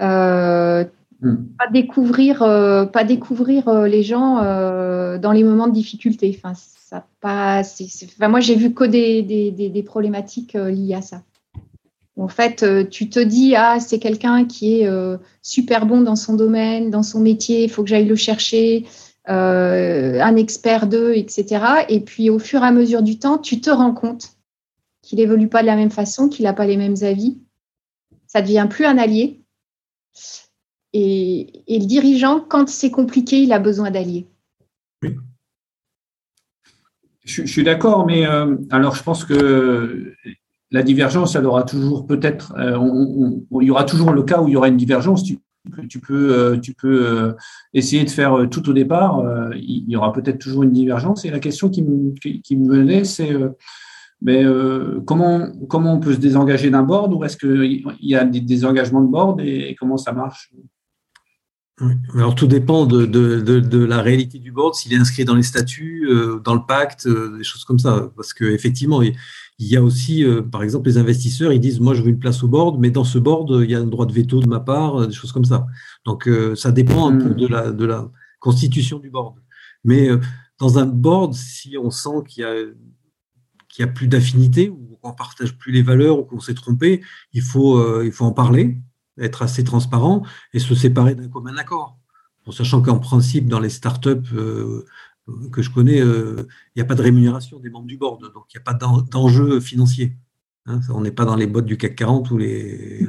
Euh, 0.00 0.84
hmm. 1.20 1.36
Pas 1.58 1.66
découvrir, 1.72 2.42
euh, 2.42 2.84
pas 2.86 3.02
découvrir 3.02 3.68
les 3.82 4.04
gens 4.04 4.36
dans 4.36 5.32
les 5.32 5.42
moments 5.42 5.66
de 5.66 5.74
difficulté. 5.74 6.32
Enfin, 6.38 6.54
ça 6.54 7.04
pas. 7.20 7.62
moi, 8.28 8.40
j'ai 8.40 8.56
vu 8.56 8.72
que 8.72 8.84
des, 8.84 9.22
des, 9.22 9.82
problématiques 9.82 10.54
euh, 10.54 10.70
liées 10.70 10.94
à 10.94 11.02
ça. 11.02 11.22
En 12.16 12.28
fait, 12.28 12.62
euh, 12.62 12.84
tu 12.84 13.08
te 13.08 13.20
dis, 13.20 13.54
ah, 13.54 13.78
c'est 13.78 13.98
quelqu'un 13.98 14.44
qui 14.44 14.80
est 14.80 14.88
euh, 14.88 15.18
super 15.42 15.86
bon 15.86 16.00
dans 16.00 16.16
son 16.16 16.34
domaine, 16.34 16.90
dans 16.90 17.04
son 17.04 17.20
métier, 17.20 17.64
il 17.64 17.70
faut 17.70 17.82
que 17.82 17.88
j'aille 17.88 18.06
le 18.06 18.16
chercher, 18.16 18.86
un 19.26 20.36
expert 20.36 20.86
d'eux, 20.86 21.12
etc. 21.14 21.62
Et 21.90 22.00
puis, 22.00 22.30
au 22.30 22.38
fur 22.38 22.62
et 22.62 22.66
à 22.66 22.72
mesure 22.72 23.02
du 23.02 23.18
temps, 23.18 23.36
tu 23.36 23.60
te 23.60 23.68
rends 23.68 23.92
compte 23.92 24.30
qu'il 25.08 25.20
évolue 25.20 25.48
pas 25.48 25.62
de 25.62 25.66
la 25.66 25.74
même 25.74 25.90
façon, 25.90 26.28
qu'il 26.28 26.44
n'a 26.44 26.52
pas 26.52 26.66
les 26.66 26.76
mêmes 26.76 26.96
avis. 27.00 27.38
Ça 28.26 28.42
devient 28.42 28.66
plus 28.68 28.84
un 28.84 28.98
allié. 28.98 29.40
Et, 30.92 31.64
le 31.66 31.86
dirigeant, 31.86 32.40
quand 32.46 32.68
c'est 32.68 32.90
compliqué, 32.90 33.42
il 33.42 33.54
a 33.54 33.58
besoin 33.58 33.90
d'alliés. 33.90 34.26
Oui. 35.02 35.16
Je, 37.24 37.46
suis 37.46 37.64
d'accord, 37.64 38.04
mais 38.06 38.26
euh, 38.26 38.56
alors 38.70 38.94
je 38.94 39.02
pense 39.02 39.24
que 39.24 40.12
la 40.70 40.82
divergence, 40.82 41.36
elle 41.36 41.46
aura 41.46 41.62
toujours 41.62 42.06
peut-être, 42.06 42.54
euh, 42.58 42.76
il 43.60 43.66
y 43.66 43.70
aura 43.70 43.84
toujours 43.84 44.12
le 44.12 44.22
cas 44.24 44.42
où 44.42 44.48
il 44.48 44.52
y 44.52 44.56
aura 44.56 44.68
une 44.68 44.76
divergence. 44.76 45.24
Tu, 45.24 46.00
peux, 46.00 46.58
euh, 46.86 47.32
essayer 47.72 48.04
de 48.04 48.10
faire 48.10 48.46
tout 48.50 48.68
au 48.68 48.74
départ. 48.74 49.24
il 49.56 49.88
y 49.88 49.96
aura 49.96 50.12
peut-être 50.12 50.38
toujours 50.38 50.64
une 50.64 50.72
divergence. 50.72 51.24
Et 51.24 51.30
la 51.30 51.40
question 51.40 51.70
qui, 51.70 51.82
me 51.82 52.68
venait, 52.68 53.04
c'est 53.04 53.34
Mais 54.20 54.44
comment, 55.06 55.46
comment 55.68 55.94
on 55.94 56.00
peut 56.00 56.14
se 56.14 56.18
désengager 56.18 56.70
d'un 56.70 56.82
board 56.82 57.14
ou 57.14 57.22
est-ce 57.24 57.36
qu'il 57.36 57.84
y 58.00 58.16
a 58.16 58.24
des 58.24 58.40
désengagements 58.40 59.00
de 59.00 59.06
board 59.06 59.40
et 59.40 59.76
comment 59.78 59.96
ça 59.96 60.12
marche? 60.12 60.52
Alors 62.14 62.34
tout 62.34 62.48
dépend 62.48 62.86
de, 62.86 63.06
de, 63.06 63.40
de, 63.40 63.84
la 63.84 64.02
réalité 64.02 64.38
du 64.38 64.50
board, 64.50 64.74
s'il 64.74 64.92
est 64.92 64.96
inscrit 64.96 65.24
dans 65.24 65.36
les 65.36 65.44
statuts, 65.44 66.08
euh, 66.10 66.40
dans 66.40 66.54
le 66.54 66.62
pacte, 66.66 67.06
euh, 67.06 67.36
des 67.38 67.44
choses 67.44 67.64
comme 67.64 67.78
ça. 67.78 68.10
Parce 68.16 68.34
qu'effectivement, 68.34 69.00
il 69.00 69.14
y 69.60 69.76
a 69.76 69.82
aussi, 69.82 70.24
euh, 70.24 70.42
par 70.42 70.64
exemple, 70.64 70.88
les 70.88 70.98
investisseurs, 70.98 71.52
ils 71.52 71.60
disent, 71.60 71.78
moi 71.78 71.94
je 71.94 72.02
veux 72.02 72.08
une 72.08 72.18
place 72.18 72.42
au 72.42 72.48
board, 72.48 72.80
mais 72.80 72.90
dans 72.90 73.04
ce 73.04 73.18
board, 73.18 73.60
il 73.62 73.70
y 73.70 73.76
a 73.76 73.78
un 73.78 73.86
droit 73.86 74.06
de 74.06 74.12
veto 74.12 74.40
de 74.40 74.48
ma 74.48 74.60
part, 74.60 75.06
des 75.06 75.14
choses 75.14 75.30
comme 75.30 75.44
ça. 75.44 75.66
Donc 76.04 76.28
ça 76.56 76.72
dépend 76.72 77.10
un 77.10 77.16
peu 77.16 77.34
de 77.34 77.46
la, 77.46 77.70
de 77.70 77.84
la 77.84 78.10
constitution 78.40 78.98
du 78.98 79.10
board. 79.10 79.36
Mais 79.84 80.08
dans 80.58 80.78
un 80.78 80.86
board, 80.86 81.34
si 81.34 81.76
on 81.78 81.90
sent 81.90 82.24
qu'il 82.26 82.42
y 82.42 82.46
a, 82.46 82.54
qu'il 83.68 83.84
y 83.84 83.88
a 83.88 83.92
plus 83.92 84.08
d'affinité, 84.08 84.68
ou 84.68 84.98
qu'on 85.00 85.12
partage 85.12 85.56
plus 85.56 85.72
les 85.72 85.82
valeurs, 85.82 86.18
ou 86.18 86.24
qu'on 86.24 86.40
s'est 86.40 86.54
trompé, 86.54 87.02
il 87.32 87.42
faut, 87.42 88.02
il 88.02 88.12
faut 88.12 88.24
en 88.24 88.32
parler 88.32 88.78
être 89.20 89.42
assez 89.42 89.64
transparent 89.64 90.22
et 90.52 90.58
se 90.58 90.74
séparer 90.74 91.14
d'un 91.14 91.28
commun 91.28 91.56
accord. 91.56 91.98
En 92.46 92.52
sachant 92.52 92.80
qu'en 92.80 92.98
principe, 92.98 93.46
dans 93.46 93.60
les 93.60 93.68
startups 93.68 94.32
euh, 94.32 94.86
que 95.52 95.60
je 95.60 95.70
connais, 95.70 96.00
euh, 96.00 96.46
il 96.74 96.78
n'y 96.78 96.82
a 96.82 96.86
pas 96.86 96.94
de 96.94 97.02
rémunération 97.02 97.58
des 97.58 97.68
membres 97.68 97.86
du 97.86 97.98
board, 97.98 98.22
donc 98.32 98.44
il 98.54 98.56
n'y 98.56 98.60
a 98.60 98.64
pas 98.64 98.74
d'enjeu 98.74 99.60
financier. 99.60 100.16
Hein. 100.66 100.80
on 100.90 101.00
n'est 101.00 101.12
pas 101.12 101.24
dans 101.24 101.36
les 101.36 101.46
boîtes 101.46 101.64
du 101.64 101.78
CAC 101.78 101.96
40 101.96 102.30
où 102.30 102.36
les, 102.36 103.00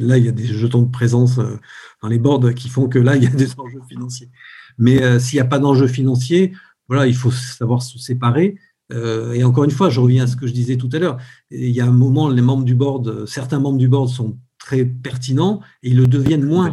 là, 0.00 0.16
il 0.16 0.24
y 0.24 0.28
a 0.28 0.32
des 0.32 0.46
jetons 0.46 0.80
de 0.80 0.90
présence 0.90 1.38
euh, 1.38 1.58
dans 2.00 2.08
les 2.08 2.18
boards 2.18 2.54
qui 2.54 2.70
font 2.70 2.88
que 2.88 2.98
là, 2.98 3.16
il 3.16 3.24
y 3.24 3.26
a 3.26 3.30
des 3.30 3.58
enjeux 3.58 3.82
financiers. 3.88 4.30
Mais 4.78 5.18
s'il 5.20 5.36
n'y 5.36 5.40
a 5.40 5.46
pas 5.46 5.58
d'enjeu 5.58 5.86
financier, 5.86 6.54
voilà, 6.88 7.06
il 7.06 7.14
faut 7.14 7.30
savoir 7.30 7.82
se 7.82 7.98
séparer. 7.98 8.58
Et 9.34 9.44
encore 9.44 9.64
une 9.64 9.70
fois, 9.70 9.90
je 9.90 10.00
reviens 10.00 10.24
à 10.24 10.26
ce 10.26 10.36
que 10.36 10.46
je 10.46 10.52
disais 10.52 10.76
tout 10.76 10.90
à 10.92 10.98
l'heure. 10.98 11.18
Il 11.50 11.70
y 11.70 11.80
a 11.80 11.86
un 11.86 11.92
moment, 11.92 12.28
les 12.28 12.42
membres 12.42 12.64
du 12.64 12.74
board, 12.74 13.26
certains 13.26 13.58
membres 13.58 13.78
du 13.78 13.88
board 13.88 14.08
sont 14.08 14.38
très 14.58 14.84
pertinents 14.84 15.60
et 15.82 15.90
ils 15.90 15.96
le 15.96 16.06
deviennent 16.06 16.44
moins. 16.44 16.72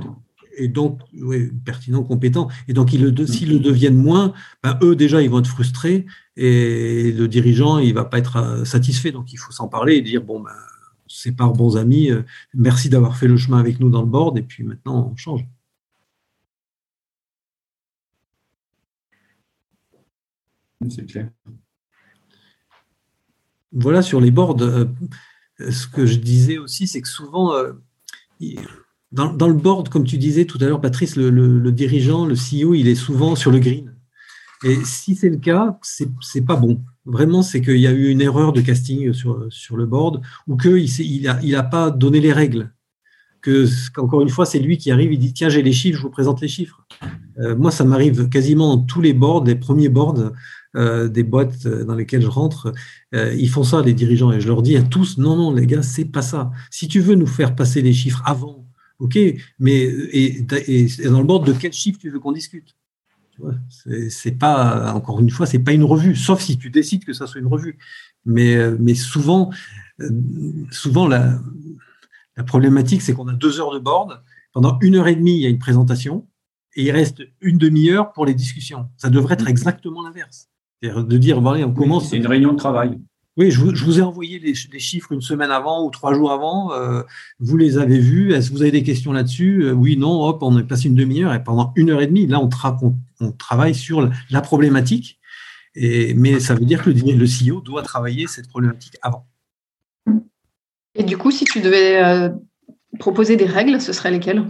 Et 0.58 0.68
donc, 0.68 1.00
oui, 1.14 1.52
pertinent, 1.66 2.04
compétent. 2.04 2.50
Et 2.68 2.74
donc, 2.74 2.92
le, 2.92 3.26
s'ils 3.26 3.50
le 3.50 3.60
deviennent 3.60 3.96
moins, 3.96 4.34
ben, 4.62 4.78
eux, 4.84 4.96
déjà, 4.96 5.22
ils 5.22 5.30
vont 5.30 5.40
être 5.40 5.48
frustrés 5.48 6.06
et 6.36 7.12
le 7.12 7.28
dirigeant, 7.28 7.80
il 7.80 7.94
va 7.94 8.06
pas 8.06 8.20
être 8.20 8.38
euh, 8.38 8.66
satisfait. 8.66 9.12
Donc, 9.12 9.32
il 9.34 9.38
faut 9.38 9.52
s'en 9.52 9.68
parler 9.70 9.96
et 9.96 10.02
dire, 10.02 10.22
bon, 10.22 10.42
ben, 10.42 10.52
c'est 11.08 11.32
par 11.32 11.54
bons 11.54 11.78
amis, 11.78 12.12
euh, 12.12 12.24
merci 12.54 12.90
d'avoir 12.90 13.18
fait 13.18 13.28
le 13.28 13.38
chemin 13.38 13.60
avec 13.60 13.80
nous 13.80 13.90
dans 13.90 14.02
le 14.02 14.08
board 14.08 14.38
et 14.38 14.44
puis 14.44 14.64
maintenant, 14.64 15.12
on 15.12 15.16
change. 15.16 15.46
C'est 20.90 21.06
clair. 21.06 21.30
Voilà, 23.72 24.02
sur 24.02 24.20
les 24.20 24.32
boards, 24.32 24.62
euh, 24.62 24.86
ce 25.60 25.88
que 25.88 26.06
je 26.06 26.18
disais 26.18 26.58
aussi, 26.58 26.88
c'est 26.88 27.02
que 27.02 27.08
souvent, 27.08 27.54
euh, 27.54 27.74
dans, 29.12 29.48
le 29.48 29.54
board, 29.54 29.90
comme 29.90 30.06
tu 30.06 30.18
disais 30.18 30.46
tout 30.46 30.58
à 30.62 30.66
l'heure, 30.66 30.82
Patrice, 30.82 31.16
le, 31.16 31.72
dirigeant, 31.72 32.26
le 32.26 32.36
CEO, 32.36 32.74
il 32.74 32.88
est 32.88 32.96
souvent 32.96 33.36
sur 33.36 33.52
le 33.52 33.60
green. 33.60 33.94
Et 34.64 34.76
si 34.84 35.16
c'est 35.16 35.30
le 35.30 35.38
cas, 35.38 35.78
c'est 35.82 36.10
n'est 36.36 36.42
pas 36.42 36.56
bon. 36.56 36.82
Vraiment, 37.06 37.42
c'est 37.42 37.62
qu'il 37.62 37.78
y 37.78 37.88
a 37.88 37.92
eu 37.92 38.10
une 38.10 38.22
erreur 38.22 38.52
de 38.54 38.62
casting 38.62 39.14
sur, 39.14 39.48
sur 39.50 39.78
le 39.78 39.86
board 39.86 40.22
ou 40.48 40.58
qu'il 40.58 41.24
n'a 41.24 41.64
pas 41.64 41.92
donné 41.92 42.20
les 42.20 42.34
règles. 42.34 42.72
Que, 43.42 43.68
qu'encore 43.94 44.22
une 44.22 44.30
fois, 44.30 44.46
c'est 44.46 44.60
lui 44.60 44.78
qui 44.78 44.92
arrive, 44.92 45.14
il 45.14 45.20
dit 45.20 45.32
Tiens, 45.32 45.48
j'ai 45.48 45.62
les 45.62 45.72
chiffres, 45.72 45.98
je 45.98 46.04
vous 46.04 46.10
présente 46.10 46.42
les 46.42 46.50
chiffres. 46.50 46.86
Euh, 47.40 47.56
moi, 47.56 47.72
ça 47.72 47.86
m'arrive 47.86 48.28
quasiment 48.28 48.76
dans 48.76 48.84
tous 48.84 49.02
les 49.02 49.14
boards, 49.14 49.46
les 49.46 49.56
premiers 49.56 49.88
boards. 49.88 50.34
Euh, 50.76 51.08
des 51.08 51.24
boîtes 51.24 51.68
dans 51.68 51.96
lesquelles 51.96 52.22
je 52.22 52.28
rentre, 52.28 52.72
euh, 53.16 53.34
ils 53.34 53.50
font 53.50 53.64
ça, 53.64 53.82
les 53.82 53.96
dirigeants. 53.96 54.32
Et 54.32 54.40
je 54.40 54.48
leur 54.48 54.62
dis 54.62 54.78
à 54.78 54.84
tous, 54.84 55.18
non, 55.18 55.36
non, 55.36 55.52
les 55.52 55.66
gars, 55.66 55.82
c'est 55.82 56.06
pas 56.06 56.22
ça. 56.22 56.52
Si 56.70 56.88
tu 56.88 57.00
veux 57.00 57.16
nous 57.16 57.26
faire 57.26 57.56
passer 57.56 57.82
les 57.82 57.92
chiffres 57.92 58.22
avant, 58.24 58.68
ok, 59.00 59.18
mais 59.58 59.80
et, 60.12 60.42
dans 61.06 61.20
le 61.20 61.26
board, 61.26 61.48
de 61.48 61.54
quel 61.54 61.74
chiffre 61.74 61.98
tu 62.00 62.12
veux 62.12 62.20
qu'on 62.20 62.34
discute? 62.34 62.76
C'est 64.10 64.38
pas, 64.38 64.94
encore 64.94 65.20
une 65.22 65.32
fois, 65.32 65.48
c'est 65.48 65.60
pas 65.60 65.72
une 65.72 65.86
revue, 65.86 66.16
sauf 66.16 66.42
si 66.42 66.58
tu 66.58 66.70
décides 66.70 67.04
que 67.04 67.14
ça 67.14 67.26
soit 67.26 67.42
une 67.42 67.48
revue. 67.48 67.80
Mais, 68.26 68.56
euh, 68.56 68.78
mais 68.80 68.94
souvent, 68.94 69.50
souvent 70.70 71.08
la, 71.08 71.40
la 72.38 72.44
problématique, 72.44 73.02
c'est 73.02 73.14
qu'on 73.14 73.28
a 73.28 73.34
deux 73.34 73.60
heures 73.60 73.74
de 73.74 73.80
board. 73.80 74.22
Pendant 74.54 74.78
une 74.82 74.98
heure 74.98 75.08
et 75.08 75.16
demie, 75.16 75.38
il 75.38 75.42
y 75.42 75.46
a 75.48 75.50
une 75.50 75.58
présentation 75.58 76.28
et 76.76 76.84
il 76.84 76.92
reste 76.92 77.24
une 77.42 77.58
demi-heure 77.58 78.12
pour 78.14 78.28
les 78.28 78.36
discussions. 78.36 78.88
Ça 78.98 79.10
devrait 79.10 79.34
être 79.34 79.48
exactement 79.48 80.04
l'inverse 80.04 80.50
de 80.82 81.18
dire, 81.18 81.42
voilà, 81.42 81.68
on 81.68 81.74
commence. 81.74 82.10
c'est 82.10 82.18
une 82.18 82.28
réunion 82.28 82.54
de 82.54 82.58
travail. 82.58 83.00
Oui, 83.40 83.52
je 83.52 83.62
vous, 83.62 84.00
ai 84.00 84.02
envoyé 84.02 84.38
les, 84.38 84.54
chiffres 84.54 85.14
une 85.14 85.22
semaine 85.22 85.50
avant 85.50 85.86
ou 85.86 85.90
trois 85.92 86.14
jours 86.14 86.34
avant. 86.34 86.74
Euh, 86.74 87.04
vous 87.40 87.56
les 87.56 87.78
avez 87.78 87.98
vus. 87.98 88.34
Est-ce 88.34 88.50
que 88.50 88.56
vous 88.56 88.64
avez 88.64 88.72
des 88.72 88.84
questions 88.84 89.14
là-dessus? 89.14 89.64
Euh, 89.64 89.72
Oui, 89.72 89.96
non. 89.96 90.24
Hop, 90.24 90.44
on 90.44 90.60
est 90.60 90.64
passé 90.64 90.90
une 90.90 90.96
demi-heure 90.96 91.34
et 91.34 91.42
pendant 91.42 91.72
une 91.78 91.90
heure 91.90 92.02
et 92.02 92.08
demie, 92.08 92.28
là, 92.28 92.42
on, 92.42 92.50
on, 93.22 93.32
travaille 93.32 93.74
sur 93.76 94.10
la 94.30 94.42
problématique. 94.42 95.20
Et, 95.74 96.14
mais 96.16 96.42
ça 96.42 96.54
veut 96.54 96.66
dire 96.66 96.84
que 96.84 96.90
le, 96.90 97.14
le 97.14 97.26
CEO 97.26 97.62
doit 97.62 97.82
travailler 97.82 98.28
cette 98.28 98.50
problématique 98.50 98.98
avant. 99.02 99.26
Et 100.96 101.04
du 101.04 101.18
coup, 101.18 101.32
si 101.32 101.46
tu 101.46 101.62
devais 101.62 102.04
euh, 102.04 102.30
proposer 103.00 103.38
des 103.38 103.46
règles, 103.46 103.80
ce 103.80 103.94
seraient 103.94 104.12
lesquelles? 104.12 104.44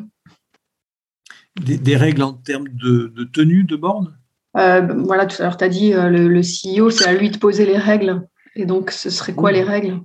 Des, 1.61 1.95
règles 1.95 2.23
en 2.23 2.33
termes 2.33 2.69
de, 2.69 3.13
de 3.15 3.23
tenue 3.23 3.65
de 3.65 3.75
borne? 3.75 4.17
Euh, 4.57 4.81
voilà, 5.05 5.25
tout 5.25 5.41
à 5.41 5.45
l'heure, 5.45 5.57
tu 5.57 5.63
as 5.63 5.69
dit 5.69 5.93
euh, 5.93 6.09
le, 6.09 6.41
CEO, 6.41 6.89
c'est 6.89 7.07
à 7.07 7.13
lui 7.13 7.29
de 7.29 7.37
poser 7.37 7.65
les 7.65 7.77
règles. 7.77 8.27
Et 8.55 8.65
donc, 8.65 8.91
ce 8.91 9.09
serait 9.09 9.33
quoi 9.33 9.51
les 9.51 9.63
règles? 9.63 10.01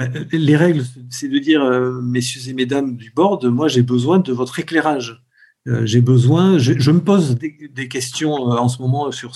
Euh, 0.00 0.24
Les 0.32 0.56
règles, 0.56 0.84
c'est 1.10 1.28
de 1.28 1.38
dire, 1.38 1.64
messieurs 2.02 2.48
et 2.48 2.54
mesdames 2.54 2.96
du 2.96 3.10
board, 3.10 3.44
moi, 3.46 3.68
j'ai 3.68 3.82
besoin 3.82 4.18
de 4.18 4.32
votre 4.32 4.58
éclairage. 4.58 5.22
j'ai 5.66 6.00
besoin, 6.00 6.58
je, 6.58 6.90
me 6.90 7.00
pose 7.00 7.36
des, 7.36 7.88
questions 7.88 8.32
en 8.32 8.68
ce 8.68 8.80
moment 8.80 9.10
sur, 9.10 9.32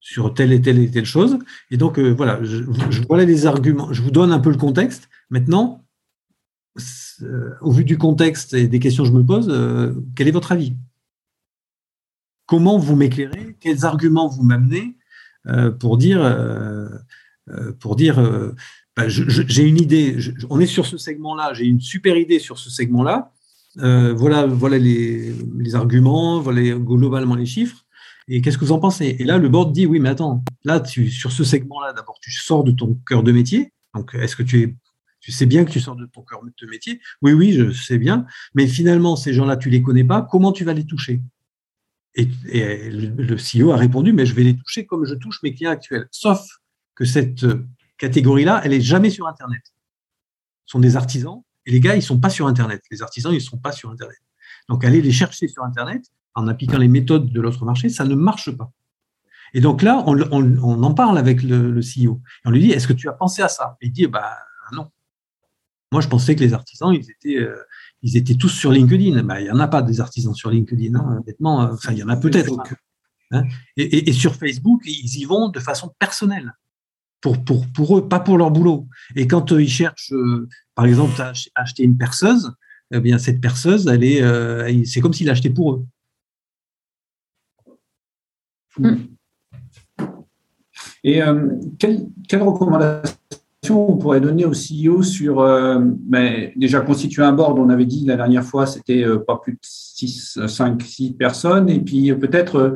sur 0.00 0.34
telle 0.34 0.52
et 0.52 0.60
telle 0.60 0.80
et 0.80 0.90
telle 0.90 1.06
chose. 1.06 1.38
Et 1.70 1.76
donc, 1.76 1.98
voilà, 1.98 2.40
je, 2.42 2.64
voilà 3.08 3.24
les 3.24 3.46
arguments. 3.46 3.92
Je 3.92 4.02
vous 4.02 4.10
donne 4.10 4.32
un 4.32 4.40
peu 4.40 4.50
le 4.50 4.58
contexte. 4.58 5.08
Maintenant, 5.30 5.84
au 7.60 7.70
vu 7.70 7.84
du 7.84 7.96
contexte 7.96 8.54
et 8.54 8.66
des 8.66 8.80
questions 8.80 9.04
que 9.04 9.10
je 9.10 9.14
me 9.14 9.24
pose, 9.24 9.46
quel 10.16 10.26
est 10.26 10.32
votre 10.32 10.50
avis? 10.50 10.74
Comment 12.46 12.78
vous 12.78 12.96
m'éclairez, 12.96 13.56
quels 13.60 13.84
arguments 13.84 14.28
vous 14.28 14.42
m'amenez 14.42 14.96
euh, 15.46 15.70
pour 15.70 15.98
dire, 15.98 16.22
euh, 16.22 16.88
euh, 17.50 17.72
pour 17.72 17.96
dire 17.96 18.20
bah, 18.96 19.08
j'ai 19.08 19.64
une 19.64 19.78
idée, 19.78 20.16
on 20.50 20.60
est 20.60 20.66
sur 20.66 20.86
ce 20.86 20.96
segment-là, 20.96 21.52
j'ai 21.54 21.64
une 21.64 21.80
super 21.80 22.16
idée 22.16 22.38
sur 22.38 22.58
ce 22.58 22.70
segment-là, 22.70 23.32
voilà, 23.76 24.46
voilà 24.46 24.78
les, 24.78 25.34
arguments, 25.74 26.40
voilà 26.40 26.78
globalement 26.78 27.34
les 27.34 27.46
chiffres, 27.46 27.84
et 28.28 28.40
qu'est-ce 28.40 28.56
que 28.56 28.64
vous 28.64 28.72
en 28.72 28.78
pensez? 28.78 29.16
Et 29.18 29.24
là, 29.24 29.36
le 29.36 29.48
board 29.48 29.72
dit, 29.72 29.84
oui, 29.84 29.98
mais 29.98 30.08
attends, 30.08 30.44
là, 30.64 30.80
tu, 30.80 31.10
sur 31.10 31.32
ce 31.32 31.44
segment-là, 31.44 31.92
d'abord, 31.92 32.18
tu 32.22 32.30
sors 32.30 32.64
de 32.64 32.70
ton 32.70 32.96
cœur 33.06 33.22
de 33.22 33.32
métier, 33.32 33.72
donc 33.94 34.14
est-ce 34.14 34.36
que 34.36 34.42
tu 34.42 34.62
es 34.62 34.74
tu 35.24 35.32
sais 35.32 35.46
bien 35.46 35.64
que 35.64 35.70
tu 35.70 35.80
sors 35.80 35.96
de 35.96 36.04
ton 36.04 36.20
cœur 36.20 36.42
de 36.44 36.66
métier? 36.66 37.00
Oui, 37.22 37.32
oui, 37.32 37.52
je 37.52 37.70
sais 37.70 37.96
bien. 37.96 38.26
Mais 38.54 38.66
finalement, 38.66 39.16
ces 39.16 39.32
gens-là, 39.32 39.56
tu 39.56 39.70
les 39.70 39.80
connais 39.80 40.04
pas. 40.04 40.20
Comment 40.20 40.52
tu 40.52 40.64
vas 40.64 40.74
les 40.74 40.84
toucher? 40.84 41.22
Et, 42.14 42.90
le 42.90 43.36
CEO 43.36 43.72
a 43.72 43.76
répondu, 43.76 44.12
mais 44.12 44.26
je 44.26 44.34
vais 44.34 44.44
les 44.44 44.56
toucher 44.56 44.86
comme 44.86 45.04
je 45.04 45.14
touche 45.14 45.42
mes 45.42 45.54
clients 45.54 45.70
actuels. 45.70 46.06
Sauf 46.10 46.46
que 46.94 47.04
cette 47.04 47.44
catégorie-là, 47.98 48.60
elle 48.64 48.72
est 48.72 48.80
jamais 48.80 49.10
sur 49.10 49.26
Internet. 49.26 49.62
Ce 50.66 50.72
sont 50.72 50.80
des 50.80 50.96
artisans, 50.96 51.42
et 51.66 51.72
les 51.72 51.80
gars, 51.80 51.96
ils 51.96 52.02
sont 52.02 52.20
pas 52.20 52.30
sur 52.30 52.46
Internet. 52.46 52.82
Les 52.90 53.02
artisans, 53.02 53.32
ils 53.32 53.40
sont 53.40 53.58
pas 53.58 53.72
sur 53.72 53.90
Internet. 53.90 54.18
Donc, 54.68 54.84
aller 54.84 55.02
les 55.02 55.12
chercher 55.12 55.48
sur 55.48 55.64
Internet, 55.64 56.04
en 56.34 56.48
appliquant 56.48 56.78
les 56.78 56.88
méthodes 56.88 57.32
de 57.32 57.40
l'autre 57.40 57.64
marché, 57.64 57.88
ça 57.88 58.04
ne 58.04 58.14
marche 58.14 58.50
pas. 58.50 58.70
Et 59.52 59.60
donc 59.60 59.82
là, 59.82 60.02
on, 60.06 60.82
en 60.82 60.94
parle 60.94 61.16
avec 61.16 61.42
le, 61.42 61.80
CEO. 61.80 62.20
On 62.44 62.50
lui 62.50 62.60
dit, 62.60 62.70
est-ce 62.72 62.88
que 62.88 62.92
tu 62.92 63.08
as 63.08 63.12
pensé 63.12 63.40
à 63.40 63.48
ça? 63.48 63.76
Et 63.80 63.86
il 63.86 63.92
dit, 63.92 64.06
bah 64.06 64.36
non. 64.72 64.90
Moi, 65.92 66.00
je 66.00 66.08
pensais 66.08 66.34
que 66.34 66.40
les 66.40 66.54
artisans, 66.54 66.92
ils 66.92 67.08
étaient, 67.08 67.36
euh, 67.36 67.56
ils 68.04 68.18
étaient 68.18 68.34
tous 68.34 68.50
sur 68.50 68.70
LinkedIn. 68.70 69.22
Bah, 69.22 69.40
il 69.40 69.44
n'y 69.44 69.50
en 69.50 69.58
a 69.58 69.66
pas 69.66 69.80
des 69.80 69.98
artisans 70.00 70.34
sur 70.34 70.50
LinkedIn, 70.50 70.94
hein, 70.94 71.18
honnêtement. 71.22 71.60
Enfin, 71.60 71.92
il 71.92 71.98
y 71.98 72.02
en 72.02 72.10
a 72.10 72.16
peut-être. 72.16 72.54
Hein. 73.30 73.44
Et, 73.78 74.12
sur 74.12 74.34
Facebook, 74.34 74.82
ils 74.84 75.18
y 75.18 75.24
vont 75.24 75.48
de 75.48 75.58
façon 75.58 75.92
personnelle. 75.98 76.52
Pour, 77.22 77.42
pour, 77.42 77.66
pour 77.72 77.98
eux, 77.98 78.06
pas 78.06 78.20
pour 78.20 78.36
leur 78.36 78.50
boulot. 78.50 78.86
Et 79.16 79.26
quand 79.26 79.50
euh, 79.52 79.62
ils 79.62 79.70
cherchent, 79.70 80.12
euh, 80.12 80.46
par 80.74 80.84
exemple, 80.84 81.18
à 81.22 81.32
acheter 81.54 81.82
une 81.82 81.96
perceuse, 81.96 82.52
eh 82.92 83.00
bien, 83.00 83.16
cette 83.16 83.40
perceuse, 83.40 83.86
elle 83.88 84.04
est, 84.04 84.20
euh, 84.20 84.84
c'est 84.84 85.00
comme 85.00 85.14
s'il 85.14 85.26
l'achetait 85.28 85.48
pour 85.48 85.72
eux. 85.72 85.86
Hmm. 88.76 88.96
Et 91.02 91.20
quelle, 91.78 92.06
quelle 92.28 92.42
recommandation 92.42 93.16
on 93.72 93.96
pourrait 93.96 94.20
donner 94.20 94.44
au 94.44 94.52
CEO 94.52 95.02
sur 95.02 95.40
euh, 95.40 95.78
ben, 95.80 96.50
déjà 96.56 96.80
constituer 96.80 97.22
un 97.22 97.32
board. 97.32 97.58
On 97.58 97.68
avait 97.68 97.86
dit 97.86 98.04
la 98.04 98.16
dernière 98.16 98.44
fois, 98.44 98.66
c'était 98.66 99.04
euh, 99.04 99.18
pas 99.18 99.36
plus 99.36 99.52
de 99.52 99.58
6, 99.62 100.38
5, 100.46 100.82
6 100.82 101.12
personnes. 101.14 101.68
Et 101.68 101.80
puis 101.80 102.10
euh, 102.10 102.16
peut-être 102.16 102.74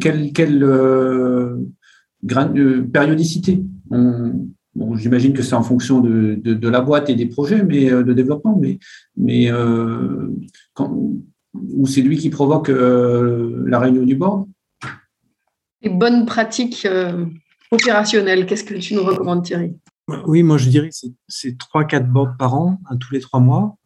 quelle, 0.00 0.32
quelle 0.32 1.66
périodicité. 2.92 3.62
On, 3.90 4.48
j'imagine 4.96 5.34
que 5.34 5.42
c'est 5.42 5.54
en 5.54 5.62
fonction 5.62 6.00
de, 6.00 6.34
de, 6.42 6.68
la 6.68 6.80
boîte 6.80 7.10
et 7.10 7.14
des 7.14 7.26
projets 7.26 7.62
mais, 7.62 7.90
de 7.90 8.12
développement, 8.12 8.58
mais, 8.58 8.78
mais 9.16 9.50
quand, 10.72 10.90
ou 11.54 11.86
c'est 11.86 12.00
lui 12.00 12.16
qui 12.16 12.30
provoque 12.30 12.68
la 12.68 13.78
réunion 13.78 14.04
du 14.04 14.16
board? 14.16 14.46
Les 15.82 15.90
bonnes 15.90 16.24
pratiques 16.24 16.88
opérationnelles, 17.70 18.46
qu'est-ce 18.46 18.64
que 18.64 18.74
tu 18.74 18.94
nous 18.94 19.04
recommandes, 19.04 19.44
Thierry? 19.44 19.74
Oui, 20.26 20.42
moi 20.42 20.58
je 20.58 20.68
dirais 20.68 20.90
que 20.90 20.96
c'est 21.28 21.58
3-4 21.58 22.06
boards 22.06 22.36
par 22.38 22.54
an, 22.54 22.80
tous 23.00 23.14
les 23.14 23.20
trois 23.20 23.40
mois. 23.40 23.76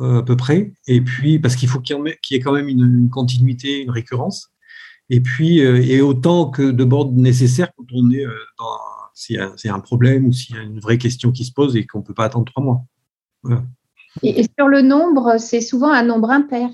à 0.00 0.22
peu 0.22 0.36
près, 0.36 0.72
et 0.86 1.00
puis 1.00 1.38
parce 1.38 1.56
qu'il 1.56 1.68
faut 1.68 1.80
qu'il 1.80 1.96
y, 2.30 2.34
ait 2.34 2.40
quand 2.40 2.52
même 2.52 2.68
une, 2.68 2.84
une, 2.84 3.10
continuité, 3.10 3.82
une 3.82 3.90
récurrence, 3.90 4.50
et 5.10 5.20
puis 5.20 5.58
et 5.58 6.00
autant 6.00 6.50
que 6.50 6.70
de 6.70 6.84
boards 6.84 7.12
nécessaires 7.12 7.70
quand 7.76 7.84
on 7.92 8.10
est 8.10 8.24
dans, 8.58 8.78
s'il 9.18 9.36
y, 9.36 9.68
a 9.68 9.74
un 9.74 9.80
problème 9.80 10.26
ou 10.26 10.32
s'il 10.32 10.54
y 10.54 10.58
a 10.58 10.62
une 10.62 10.78
vraie 10.78 10.96
question 10.96 11.32
qui 11.32 11.44
se 11.44 11.52
pose 11.52 11.76
et 11.76 11.84
qu'on 11.84 11.98
ne 11.98 12.04
peut 12.04 12.14
pas 12.14 12.24
attendre 12.24 12.44
trois 12.44 12.62
mois. 12.62 12.84
Et, 14.22 14.44
sur 14.56 14.68
le 14.68 14.80
nombre, 14.80 15.38
c'est 15.38 15.60
souvent 15.60 15.90
un 15.90 16.04
nombre 16.04 16.30
impair, 16.30 16.70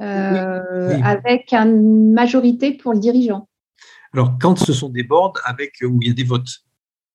euh, 0.00 0.98
avec 1.02 1.52
une 1.52 2.14
majorité 2.14 2.72
pour 2.72 2.94
le 2.94 2.98
dirigeant. 2.98 3.46
Alors, 4.14 4.38
quand 4.40 4.58
ce 4.58 4.72
sont 4.72 4.88
des 4.88 5.02
boards 5.02 5.34
avec, 5.44 5.74
où 5.82 5.98
il 6.00 6.08
y 6.08 6.10
a 6.10 6.14
des 6.14 6.24
votes, 6.24 6.48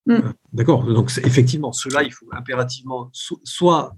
mm. 0.06 0.12
euh, 0.12 0.34
d'accord 0.54 0.84
Donc, 0.86 1.12
effectivement, 1.24 1.72
cela, 1.72 2.04
il 2.04 2.12
faut 2.12 2.28
impérativement 2.32 3.10
soit, 3.14 3.94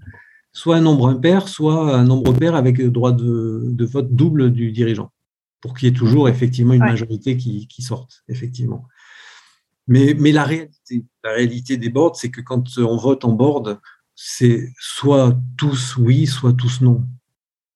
soit 0.52 0.76
un 0.76 0.80
nombre 0.80 1.08
impair, 1.08 1.48
soit 1.48 1.96
un 1.96 2.04
nombre 2.04 2.32
pair 2.32 2.54
avec 2.54 2.78
le 2.78 2.90
droit 2.90 3.12
de, 3.12 3.84
vote 3.84 4.14
double 4.14 4.52
du 4.52 4.72
dirigeant, 4.72 5.12
pour 5.60 5.74
qu'il 5.74 5.88
y 5.88 5.90
ait 5.90 5.94
toujours 5.94 6.28
effectivement 6.28 6.74
une 6.74 6.80
majorité 6.80 7.36
qui, 7.36 7.66
qui 7.68 7.82
sorte, 7.82 8.22
effectivement. 8.28 8.86
Mais, 9.86 10.14
mais 10.18 10.32
la, 10.32 10.44
réalité, 10.44 11.04
la 11.22 11.32
réalité 11.32 11.76
des 11.76 11.90
boards, 11.90 12.16
c'est 12.16 12.30
que 12.30 12.40
quand 12.40 12.78
on 12.78 12.96
vote 12.96 13.24
en 13.24 13.32
board, 13.32 13.78
c'est 14.14 14.72
soit 14.78 15.36
tous 15.58 15.96
oui, 15.96 16.26
soit 16.26 16.52
tous 16.52 16.80
non, 16.80 17.04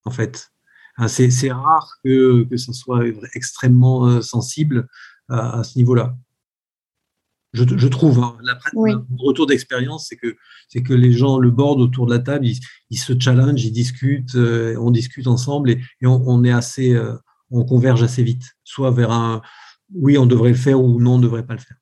en 0.04 0.10
fait. 0.10 0.50
Hein, 0.96 1.08
c'est 1.08 1.52
rare 1.52 1.98
que, 2.02 2.44
que 2.44 2.56
ça 2.56 2.72
soit 2.72 3.04
extrêmement 3.34 4.06
euh, 4.06 4.20
sensible 4.20 4.88
à, 5.28 5.62
ce 5.62 5.78
niveau-là. 5.78 6.16
Je, 7.54 7.64
je, 7.64 7.88
trouve, 7.88 8.18
hein, 8.20 8.37
la, 8.42 8.58
retour 9.18 9.46
d'expérience, 9.46 10.06
c'est 10.08 10.16
que, 10.16 10.37
que 10.80 10.92
les 10.92 11.12
gens, 11.12 11.38
le 11.38 11.50
board 11.50 11.80
autour 11.80 12.04
de 12.04 12.12
la 12.12 12.18
table, 12.18 12.46
ils, 12.46 12.98
se 12.98 13.18
challengent, 13.18 13.64
ils 13.64 13.72
discutent, 13.72 14.34
euh, 14.34 14.76
on 14.78 14.90
discute 14.90 15.26
ensemble 15.26 15.70
et, 15.70 15.80
et 16.02 16.06
on, 16.06 16.44
est 16.44 16.52
assez, 16.52 16.94
euh, 16.94 17.14
on 17.50 17.64
converge 17.64 18.02
assez 18.02 18.22
vite, 18.22 18.44
soit 18.64 18.90
vers 18.90 19.12
un 19.12 19.40
oui, 19.94 20.18
on 20.18 20.26
devrait 20.26 20.50
le 20.50 20.54
faire 20.54 20.78
ou 20.78 21.00
non, 21.00 21.14
on 21.14 21.18
ne 21.18 21.22
devrait 21.22 21.46
pas 21.46 21.54
le 21.54 21.61
faire. 21.61 21.78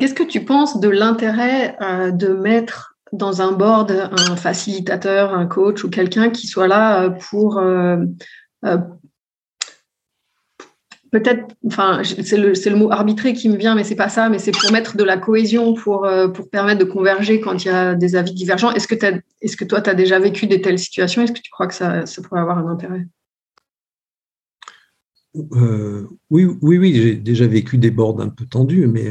Qu'est-ce 0.00 0.14
que 0.14 0.22
tu 0.22 0.42
penses 0.42 0.80
de 0.80 0.88
l'intérêt 0.88 1.76
euh, 1.82 2.10
de 2.10 2.28
mettre 2.28 2.96
dans 3.12 3.42
un 3.42 3.52
board 3.52 3.90
un 3.90 4.36
facilitateur, 4.36 5.34
un 5.34 5.46
coach 5.46 5.84
ou 5.84 5.90
quelqu'un 5.90 6.30
qui 6.30 6.46
soit 6.46 6.66
là 6.66 7.10
pour 7.10 7.62
peut-être, 11.14 11.54
enfin, 11.68 12.02
c'est 12.02 12.36
le, 12.36 12.76
mot 12.76 12.90
arbitré 12.90 13.34
qui 13.34 13.48
me 13.48 13.56
vient, 13.56 13.76
mais 13.76 13.84
c'est 13.84 13.94
pas 13.94 14.08
ça, 14.08 14.28
mais 14.28 14.40
c'est 14.40 14.50
pour 14.50 14.72
mettre 14.72 14.96
de 14.96 15.04
la 15.04 15.16
cohésion, 15.16 15.72
pour, 15.72 16.08
pour 16.34 16.50
permettre 16.50 16.80
de 16.80 16.90
converger 16.90 17.40
quand 17.40 17.64
il 17.64 17.68
y 17.68 17.70
a 17.70 17.94
des 17.94 18.16
avis 18.16 18.34
divergents. 18.34 18.72
Est-ce 18.72 18.88
que, 18.88 18.96
est 18.96 19.56
que 19.56 19.64
toi, 19.64 19.80
tu 19.80 19.90
as 19.90 19.94
déjà 19.94 20.18
vécu 20.18 20.48
des 20.48 20.60
telles 20.60 20.80
situations? 20.80 21.22
Est-ce 21.22 21.30
que 21.30 21.40
tu 21.40 21.52
crois 21.52 21.68
que 21.68 21.74
ça, 21.74 22.02
pourrait 22.24 22.40
avoir 22.40 22.58
un 22.58 22.66
intérêt? 22.66 23.06
Oui, 25.34 26.46
oui, 26.60 26.78
oui, 26.78 26.94
j'ai 26.94 27.14
déjà 27.14 27.46
vécu 27.46 27.78
des 27.78 27.92
boards 27.92 28.20
un 28.20 28.28
peu 28.28 28.44
tendus, 28.46 28.88
mais 28.88 29.08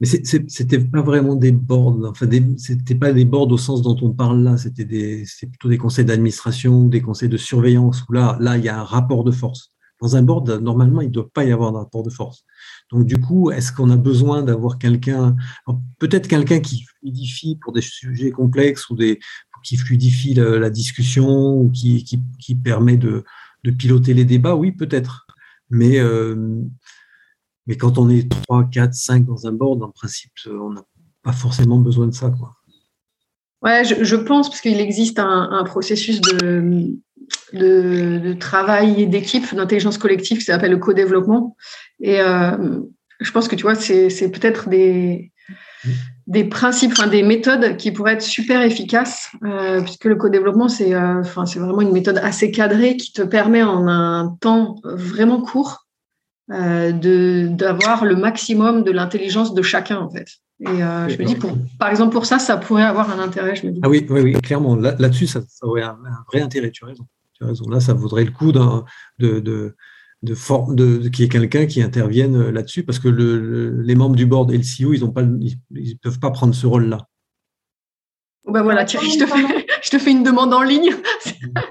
mais 0.00 0.06
c'était 0.06 0.78
pas 0.78 1.02
vraiment 1.02 1.34
des 1.34 1.52
boards, 1.52 1.98
enfin, 2.08 2.26
c'était 2.56 2.94
pas 2.94 3.12
des 3.12 3.24
boards 3.26 3.50
au 3.50 3.58
sens 3.58 3.82
dont 3.82 3.96
on 4.00 4.12
parle 4.12 4.42
là, 4.44 4.56
c'était 4.56 4.86
plutôt 4.86 5.68
des 5.68 5.76
conseils 5.76 6.06
d'administration, 6.06 6.84
des 6.84 7.02
conseils 7.02 7.28
de 7.28 7.36
surveillance, 7.36 8.04
où 8.08 8.12
là, 8.12 8.38
là, 8.40 8.56
il 8.56 8.64
y 8.64 8.68
a 8.68 8.78
un 8.78 8.84
rapport 8.84 9.24
de 9.24 9.32
force. 9.32 9.72
Dans 10.00 10.16
un 10.16 10.22
board, 10.22 10.48
normalement, 10.62 11.00
il 11.00 11.08
ne 11.08 11.12
doit 11.12 11.28
pas 11.28 11.44
y 11.44 11.50
avoir 11.50 11.72
de 11.72 11.78
rapport 11.78 12.02
de 12.02 12.10
force. 12.10 12.44
Donc, 12.90 13.04
du 13.04 13.20
coup, 13.20 13.50
est-ce 13.50 13.72
qu'on 13.72 13.90
a 13.90 13.96
besoin 13.96 14.42
d'avoir 14.42 14.78
quelqu'un, 14.78 15.36
peut-être 15.98 16.28
quelqu'un 16.28 16.60
qui 16.60 16.82
fluidifie 16.82 17.56
pour 17.56 17.72
des 17.72 17.80
sujets 17.80 18.30
complexes 18.30 18.88
ou 18.90 18.96
des, 18.96 19.18
qui 19.64 19.76
fluidifie 19.76 20.34
la, 20.34 20.70
discussion 20.70 21.60
ou 21.60 21.70
qui, 21.70 22.04
qui, 22.04 22.20
qui 22.38 22.54
permet 22.54 22.96
de, 22.96 23.24
de, 23.64 23.70
piloter 23.70 24.14
les 24.14 24.24
débats, 24.24 24.54
oui, 24.54 24.72
peut-être. 24.72 25.26
Mais 25.70 25.98
euh, 25.98 26.62
mais 27.68 27.76
quand 27.76 27.98
on 27.98 28.08
est 28.08 28.28
3, 28.44 28.64
4, 28.64 28.94
5 28.94 29.26
dans 29.26 29.46
un 29.46 29.52
board, 29.52 29.82
en 29.82 29.90
principe, 29.90 30.32
on 30.46 30.72
n'a 30.72 30.84
pas 31.22 31.32
forcément 31.32 31.78
besoin 31.78 32.06
de 32.06 32.14
ça. 32.14 32.30
Quoi. 32.30 32.56
Ouais, 33.62 33.82
je, 33.84 34.16
pense, 34.16 34.48
parce 34.48 34.60
qu'il 34.60 34.80
existe 34.80 35.18
un, 35.18 35.64
processus 35.64 36.20
de, 36.20 36.92
de, 37.52 38.32
travail 38.34 39.02
et 39.02 39.06
d'équipe, 39.06 39.52
d'intelligence 39.54 39.98
collective 39.98 40.38
qui 40.38 40.44
s'appelle 40.44 40.70
le 40.70 40.78
co-développement. 40.78 41.56
Et 42.00 42.20
euh, 42.20 42.80
je 43.18 43.30
pense 43.32 43.48
que 43.48 43.56
tu 43.56 43.62
vois, 43.62 43.74
c'est 43.74 44.30
peut-être 44.30 44.68
des, 44.68 45.32
des 46.28 46.44
principes, 46.44 46.92
enfin, 46.92 47.08
des 47.08 47.22
méthodes 47.22 47.76
qui 47.76 47.90
pourraient 47.90 48.12
être 48.12 48.22
super 48.22 48.62
efficaces, 48.62 49.30
euh, 49.44 49.80
puisque 49.80 50.04
le 50.04 50.16
co-développement, 50.16 50.68
c'est 50.68 50.94
euh, 50.94 51.20
enfin, 51.20 51.46
c'est 51.46 51.58
vraiment 51.58 51.80
une 51.80 51.92
méthode 51.92 52.18
assez 52.18 52.50
cadrée 52.50 52.96
qui 52.96 53.12
te 53.12 53.22
permet 53.22 53.62
en 53.62 53.88
un 53.88 54.36
temps 54.40 54.76
vraiment 54.84 55.40
court 55.40 55.86
euh, 56.52 56.92
d'avoir 56.92 58.04
le 58.04 58.16
maximum 58.16 58.84
de 58.84 58.90
l'intelligence 58.90 59.54
de 59.54 59.62
chacun 59.62 59.98
en 59.98 60.10
fait. 60.10 60.28
Et 60.60 60.82
euh, 60.82 61.08
je 61.08 61.16
me 61.16 61.24
dis, 61.24 61.36
pour, 61.36 61.56
par 61.78 61.88
exemple, 61.88 62.12
pour 62.12 62.26
ça, 62.26 62.38
ça 62.38 62.56
pourrait 62.56 62.82
avoir 62.82 63.10
un 63.10 63.20
intérêt. 63.20 63.54
Je 63.54 63.66
me 63.66 63.72
dis. 63.72 63.80
Ah 63.82 63.88
oui, 63.88 64.04
oui, 64.10 64.20
oui 64.20 64.32
clairement. 64.32 64.74
Là-dessus, 64.74 65.28
ça, 65.28 65.40
aurait 65.62 65.82
un, 65.82 65.98
vrai 66.26 66.40
intérêt. 66.40 66.70
Tu 66.72 66.84
as 66.84 66.88
raison. 66.88 67.06
Tu 67.34 67.44
as 67.44 67.46
raison. 67.46 67.68
Là, 67.68 67.78
ça 67.78 67.94
vaudrait 67.94 68.24
le 68.24 68.32
coup 68.32 68.50
de, 68.50 68.60
de, 69.18 69.38
de, 69.38 69.74
de, 70.22 70.34
de 70.74 71.08
qu'il 71.08 71.24
y 71.24 71.26
ait 71.26 71.28
quelqu'un 71.28 71.66
qui 71.66 71.80
intervienne 71.80 72.50
là-dessus, 72.50 72.82
parce 72.82 72.98
que 72.98 73.08
le, 73.08 73.80
les 73.82 73.94
membres 73.94 74.16
du 74.16 74.26
board 74.26 74.50
et 74.50 74.58
le 74.58 74.64
CEO, 74.64 74.94
ils 74.94 75.04
ne 75.04 75.94
peuvent 76.02 76.18
pas 76.18 76.30
prendre 76.32 76.54
ce 76.54 76.66
rôle-là. 76.66 77.06
Ben 78.48 78.62
voilà, 78.62 78.86
je 78.86 78.96
te, 78.96 79.26
fais, 79.26 79.66
je 79.82 79.90
te 79.90 79.98
fais 79.98 80.10
une 80.10 80.22
demande 80.24 80.52
en 80.54 80.62
ligne. 80.62 80.90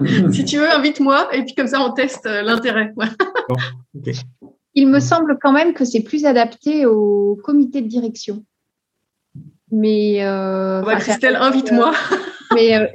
si 0.32 0.44
tu 0.44 0.58
veux, 0.58 0.70
invite-moi 0.70 1.28
et 1.34 1.44
puis 1.44 1.54
comme 1.54 1.66
ça, 1.66 1.80
on 1.82 1.92
teste 1.92 2.24
l'intérêt. 2.24 2.94
Ok. 3.94 4.14
Il 4.74 4.88
me 4.88 5.00
semble 5.00 5.38
quand 5.40 5.50
même 5.50 5.72
que 5.72 5.86
c'est 5.86 6.02
plus 6.02 6.26
adapté 6.26 6.84
au 6.84 7.40
comité 7.42 7.80
de 7.80 7.88
direction. 7.88 8.44
Mais 9.70 10.24
euh, 10.24 10.82
Christelle, 10.98 11.36
invite-moi. 11.36 11.92
mais 12.54 12.76
euh, 12.76 12.86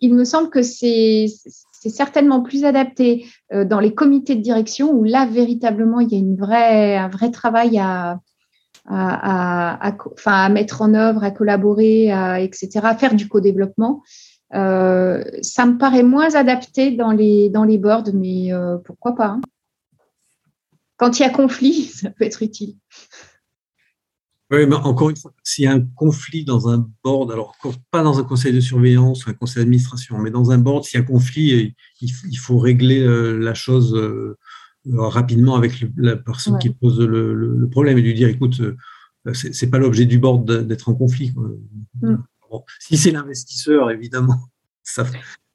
il 0.00 0.14
me 0.14 0.24
semble 0.24 0.50
que 0.50 0.62
c'est 0.62 1.26
certainement 1.72 2.42
plus 2.42 2.64
adapté 2.64 3.26
euh, 3.52 3.64
dans 3.64 3.80
les 3.80 3.94
comités 3.94 4.34
de 4.34 4.40
direction 4.40 4.90
où 4.90 5.04
là 5.04 5.26
véritablement 5.26 6.00
il 6.00 6.10
y 6.10 6.14
a 6.14 6.18
une 6.18 6.36
vraie, 6.36 6.96
un 6.96 7.08
vrai 7.08 7.30
travail 7.30 7.78
à, 7.78 8.20
à, 8.86 9.92
à, 10.24 10.48
mettre 10.48 10.82
en 10.82 10.94
œuvre, 10.94 11.22
à 11.22 11.30
collaborer, 11.30 12.06
etc., 12.42 12.80
à 12.82 12.96
faire 12.96 13.14
du 13.14 13.28
co-développement. 13.28 14.02
ça 14.50 15.66
me 15.66 15.76
paraît 15.76 16.02
moins 16.02 16.34
adapté 16.34 16.92
dans 16.92 17.12
les, 17.12 17.50
dans 17.50 17.64
les 17.64 17.76
boards, 17.76 18.14
mais 18.14 18.50
pourquoi 18.84 19.14
pas 19.14 19.26
hein 19.26 19.40
quand 20.98 21.18
il 21.18 21.22
y 21.22 21.24
a 21.24 21.30
conflit, 21.30 21.84
ça 21.94 22.10
peut 22.10 22.24
être 22.24 22.42
utile. 22.42 22.74
Oui, 24.50 24.66
mais 24.66 24.76
encore 24.76 25.10
une 25.10 25.16
fois, 25.16 25.34
s'il 25.44 25.64
y 25.64 25.66
a 25.66 25.72
un 25.72 25.80
conflit 25.80 26.44
dans 26.44 26.68
un 26.68 26.88
board, 27.04 27.30
alors 27.30 27.54
pas 27.90 28.02
dans 28.02 28.18
un 28.18 28.24
conseil 28.24 28.52
de 28.52 28.60
surveillance 28.60 29.26
ou 29.26 29.30
un 29.30 29.34
conseil 29.34 29.62
d'administration, 29.62 30.18
mais 30.18 30.30
dans 30.30 30.50
un 30.50 30.58
board, 30.58 30.84
s'il 30.84 30.98
y 30.98 31.02
a 31.02 31.06
conflit, 31.06 31.74
il, 32.00 32.38
faut 32.38 32.58
régler 32.58 33.00
euh, 33.00 33.38
la 33.38 33.52
chose 33.52 33.94
euh, 33.94 34.38
rapidement 34.86 35.56
avec 35.56 35.84
la 35.96 36.16
personne 36.16 36.58
qui 36.58 36.70
pose 36.70 36.98
le, 36.98 37.68
problème 37.70 37.98
et 37.98 38.02
lui 38.02 38.14
dire, 38.14 38.28
écoute, 38.28 38.60
euh, 38.60 39.34
c'est 39.34 39.68
pas 39.68 39.78
l'objet 39.78 40.06
du 40.06 40.18
board 40.18 40.50
d'être 40.66 40.88
en 40.88 40.94
conflit. 40.94 41.34
Mm. 42.00 42.16
si 42.78 42.96
c'est 42.96 43.10
l'investisseur, 43.10 43.90
évidemment, 43.90 44.40
ça, 44.82 45.04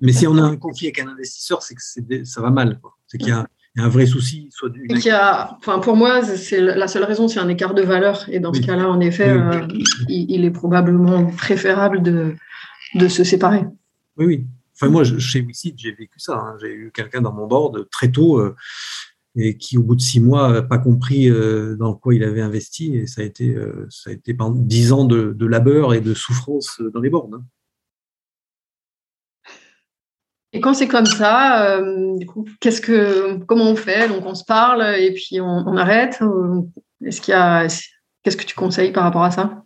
mais 0.01 0.13
si 0.13 0.27
on 0.27 0.37
a 0.37 0.43
un 0.43 0.57
conflit 0.57 0.87
avec 0.87 0.99
un 0.99 1.07
investisseur, 1.07 1.63
c'est 1.63 1.73
que 1.73 2.25
ça 2.25 2.41
va 2.41 2.51
mal. 2.51 2.79
C'est 3.07 3.17
qu'il 3.17 3.29
y 3.29 3.31
a 3.31 3.47
un 3.77 3.89
vrai 3.89 4.05
souci. 4.05 4.47
Soit 4.51 4.69
du... 4.69 4.85
y 4.87 5.09
a, 5.09 5.57
enfin, 5.57 5.79
pour 5.79 5.95
moi, 5.95 6.23
c'est 6.23 6.61
la 6.61 6.87
seule 6.87 7.03
raison, 7.03 7.27
c'est 7.27 7.39
un 7.39 7.49
écart 7.49 7.73
de 7.73 7.81
valeur. 7.81 8.25
Et 8.29 8.39
dans 8.39 8.53
ce 8.53 8.61
cas-là, 8.61 8.87
en 8.87 8.99
effet, 8.99 9.29
euh, 9.29 9.67
il, 10.07 10.45
est 10.45 10.51
probablement 10.51 11.25
préférable 11.31 12.03
de, 12.03 12.35
de 12.95 13.07
se 13.07 13.23
séparer. 13.23 13.65
Oui, 14.17 14.25
oui. 14.25 14.45
Enfin, 14.75 14.89
moi, 14.89 15.03
chez 15.03 15.41
Wixit, 15.41 15.75
j'ai 15.77 15.91
vécu 15.91 16.19
ça. 16.19 16.37
Hein. 16.37 16.57
J'ai 16.61 16.71
eu 16.71 16.91
quelqu'un 16.93 17.21
dans 17.21 17.33
mon 17.33 17.47
board 17.47 17.89
très 17.89 18.11
tôt 18.11 18.39
euh, 18.39 18.55
et 19.35 19.57
qui, 19.57 19.77
au 19.77 19.83
bout 19.83 19.95
de 19.95 20.01
six 20.01 20.19
mois, 20.19 20.51
n'a 20.51 20.61
pas 20.61 20.77
compris 20.77 21.29
euh, 21.29 21.75
dans 21.75 21.95
quoi 21.95 22.13
il 22.13 22.23
avait 22.23 22.41
investi. 22.41 22.95
Et 22.95 23.07
ça 23.07 23.21
a 23.21 23.23
été, 23.23 23.55
ça 23.89 24.11
a 24.11 24.13
été 24.13 24.35
pendant 24.35 24.59
dix 24.59 24.93
ans 24.93 25.05
de, 25.05 25.33
de, 25.35 25.45
labeur 25.47 25.95
et 25.95 26.01
de 26.01 26.13
souffrance 26.13 26.79
dans 26.93 27.01
les 27.01 27.09
boards. 27.09 27.29
Hein. 27.33 27.43
Et 30.53 30.61
quand 30.61 30.75
c'est 30.75 30.87
comme 30.87 31.07
ça, 31.07 31.65
euh, 31.65 32.15
du 32.17 32.27
coup, 32.27 32.45
comment 33.47 33.71
on 33.71 33.75
fait? 33.75 34.07
Donc 34.07 34.23
on 34.25 34.35
se 34.35 34.45
parle 34.45 34.83
et 34.97 35.11
puis 35.11 35.41
on, 35.41 35.75
arrête. 35.75 36.19
Est-ce 37.03 37.21
qu'il 37.21 37.31
y 37.31 37.35
a, 37.35 37.67
Qu'est-ce 38.23 38.37
que 38.37 38.45
tu 38.45 38.55
conseilles 38.55 38.93
par 38.93 39.03
rapport 39.03 39.23
à 39.23 39.31
ça? 39.31 39.65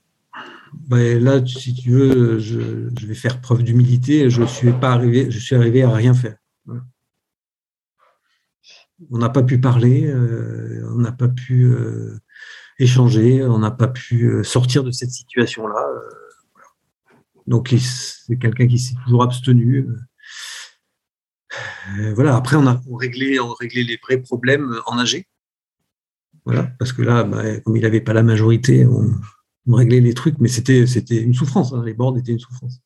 Ben 0.73 1.23
Là, 1.23 1.45
si 1.45 1.75
tu 1.75 1.91
veux, 1.91 2.39
je, 2.39 2.59
vais 3.05 3.13
faire 3.13 3.39
preuve 3.39 3.63
d'humilité. 3.63 4.29
Je 4.29 4.43
suis 4.43 4.71
pas 4.71 4.93
arrivé, 4.93 5.29
je 5.29 5.39
suis 5.39 5.55
arrivé 5.55 5.83
à 5.83 5.91
rien 5.91 6.13
faire. 6.13 6.37
On 9.11 9.19
n'a 9.19 9.29
pas 9.29 9.43
pu 9.43 9.59
parler, 9.59 10.07
euh, 10.07 10.89
on 10.91 10.97
n'a 10.97 11.11
pas 11.11 11.27
pu 11.27 11.65
euh, 11.65 12.17
échanger, 12.79 13.43
on 13.43 13.59
n'a 13.59 13.69
pas 13.69 13.87
pu 13.87 14.43
sortir 14.43 14.83
de 14.83 14.89
cette 14.89 15.11
situation-là. 15.11 15.87
Donc, 17.45 17.75
c'est 17.77 18.37
quelqu'un 18.37 18.67
qui 18.67 18.79
s'est 18.79 18.95
toujours 19.05 19.23
abstenu. 19.23 19.87
Voilà. 22.15 22.35
Après, 22.35 22.55
on 22.55 22.67
a 22.67 22.81
réglé, 22.99 23.39
on 23.39 23.53
réglé 23.53 23.83
les 23.83 23.97
vrais 23.97 24.17
problèmes 24.17 24.75
en 24.85 24.97
AG. 24.97 25.25
Voilà, 26.45 26.63
parce 26.79 26.93
que 26.93 27.01
là, 27.01 27.23
bah, 27.23 27.59
comme 27.59 27.75
il 27.75 27.83
n'avait 27.83 28.01
pas 28.01 28.13
la 28.13 28.23
majorité, 28.23 28.85
on, 28.85 29.73
réglait 29.73 29.99
les 29.99 30.13
trucs, 30.13 30.39
mais 30.39 30.47
c'était 30.47 30.85
une 31.21 31.33
souffrance. 31.33 31.73
Hein. 31.73 31.83
les 31.85 31.93
boards 31.93 32.17
étaient 32.17 32.31
une 32.31 32.39
souffrance. 32.39 32.79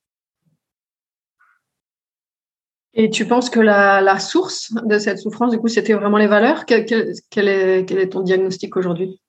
Et 2.93 3.09
tu 3.09 3.25
penses 3.25 3.49
que 3.49 3.59
la, 3.59 4.19
source 4.19 4.73
de 4.85 4.97
cette 4.97 5.19
souffrance, 5.19 5.51
du 5.51 5.59
coup, 5.59 5.67
c'était 5.67 5.93
vraiment 5.93 6.17
les 6.17 6.27
valeurs? 6.27 6.65
Quel, 6.65 7.47
est, 7.47 8.09
ton 8.09 8.21
diagnostic 8.21 8.75
aujourd'hui? 8.75 9.21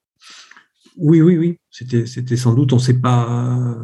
Oui, 0.97 1.21
oui, 1.21 1.37
oui. 1.37 1.59
C'était 1.69 2.37
sans 2.37 2.53
doute, 2.53 2.73
on 2.73 2.77
ne 2.77 2.81
s'est 2.81 2.99
pas, 2.99 3.77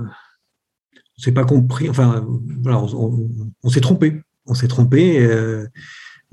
on 1.28 1.32
pas 1.32 1.46
compris. 1.46 1.90
Enfin, 1.90 2.26
voilà, 2.62 2.82
on, 2.82 3.70
s'est 3.70 3.82
trompé. 3.82 4.22
On 4.50 4.54
s'est 4.54 4.68
trompé. 4.68 5.20
Euh, 5.20 5.68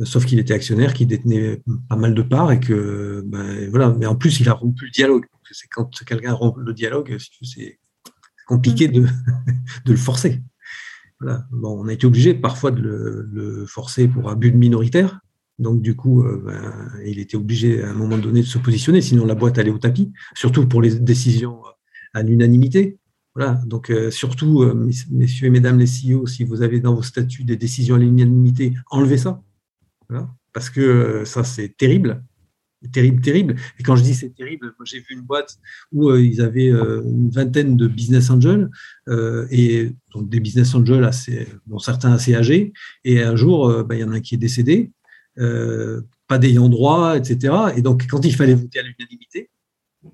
sauf 0.04 0.26
qu'il 0.26 0.38
était 0.38 0.54
actionnaire, 0.54 0.92
qu'il 0.92 1.06
détenait 1.06 1.62
pas 1.88 1.96
mal 1.96 2.14
de 2.14 2.22
parts 2.22 2.52
et 2.52 2.60
que, 2.60 3.22
ben, 3.26 3.70
voilà. 3.70 3.94
Mais 3.98 4.06
en 4.06 4.16
plus, 4.16 4.40
il 4.40 4.48
a 4.48 4.52
rompu 4.52 4.86
le 4.86 4.90
dialogue. 4.90 5.26
C'est 5.52 5.68
quand 5.68 5.90
quelqu'un 6.04 6.32
rompt 6.32 6.56
le 6.58 6.72
dialogue, 6.72 7.16
c'est 7.42 7.78
compliqué 8.46 8.88
de, 8.88 9.02
de 9.84 9.90
le 9.90 9.96
forcer. 9.96 10.42
Bon, 11.20 11.82
on 11.82 11.88
a 11.88 11.92
été 11.92 12.06
obligé 12.06 12.34
parfois 12.34 12.70
de 12.70 12.82
le, 12.82 13.64
forcer 13.66 14.08
pour 14.08 14.28
abus 14.28 14.50
de 14.50 14.56
minoritaire. 14.56 15.20
Donc, 15.58 15.80
du 15.80 15.96
coup, 15.96 16.22
euh, 16.22 16.42
ben, 16.44 16.92
il 17.06 17.18
était 17.18 17.36
obligé 17.36 17.82
à 17.82 17.90
un 17.90 17.94
moment 17.94 18.18
donné 18.18 18.40
de 18.40 18.46
se 18.46 18.58
positionner, 18.58 19.00
sinon 19.00 19.24
la 19.24 19.34
boîte 19.34 19.58
allait 19.58 19.70
au 19.70 19.78
tapis, 19.78 20.12
surtout 20.34 20.68
pour 20.68 20.82
les 20.82 20.96
décisions 20.96 21.62
à 22.12 22.22
l'unanimité. 22.22 22.98
Voilà. 23.36 23.60
Donc, 23.66 23.90
euh, 23.90 24.10
surtout, 24.10 24.62
euh, 24.62 24.74
messieurs 25.10 25.46
et 25.46 25.50
mesdames 25.50 25.78
les 25.78 25.86
CEO, 25.86 26.26
si 26.26 26.42
vous 26.42 26.62
avez 26.62 26.80
dans 26.80 26.94
vos 26.94 27.02
statuts 27.02 27.44
des 27.44 27.56
décisions 27.56 27.94
à 27.94 27.98
l'unanimité, 27.98 28.74
enlevez 28.90 29.18
ça. 29.18 29.40
Parce 30.52 30.70
que 30.70 31.22
ça, 31.24 31.44
c'est 31.44 31.76
terrible 31.76 32.24
terrible, 32.88 33.20
terrible. 33.20 33.56
Et 33.78 33.82
quand 33.82 33.96
je 33.96 34.02
dis 34.02 34.14
c'est 34.14 34.34
terrible, 34.34 34.74
moi 34.78 34.84
j'ai 34.84 34.98
vu 34.98 35.06
une 35.10 35.22
boîte 35.22 35.58
où 35.92 36.10
euh, 36.10 36.22
ils 36.22 36.40
avaient 36.40 36.70
euh, 36.70 37.02
une 37.04 37.30
vingtaine 37.30 37.76
de 37.76 37.86
business 37.86 38.30
angels 38.30 38.70
euh, 39.08 39.46
et 39.50 39.92
donc 40.12 40.28
des 40.28 40.40
business 40.40 40.74
angels 40.74 41.04
assez, 41.04 41.46
bon 41.66 41.78
certains 41.78 42.12
assez 42.12 42.34
âgés. 42.34 42.72
Et 43.04 43.22
un 43.22 43.36
jour, 43.36 43.84
bah, 43.84 43.94
il 43.94 44.00
y 44.00 44.04
en 44.04 44.12
a 44.12 44.16
un 44.16 44.20
qui 44.20 44.34
est 44.34 44.38
décédé, 44.38 44.92
pas 45.36 46.38
d'ayant 46.38 46.68
droit, 46.68 47.16
etc. 47.16 47.54
Et 47.76 47.82
donc 47.82 48.06
quand 48.08 48.24
il 48.24 48.34
fallait 48.34 48.54
voter 48.54 48.80
à 48.80 48.82
l'unanimité, 48.82 49.50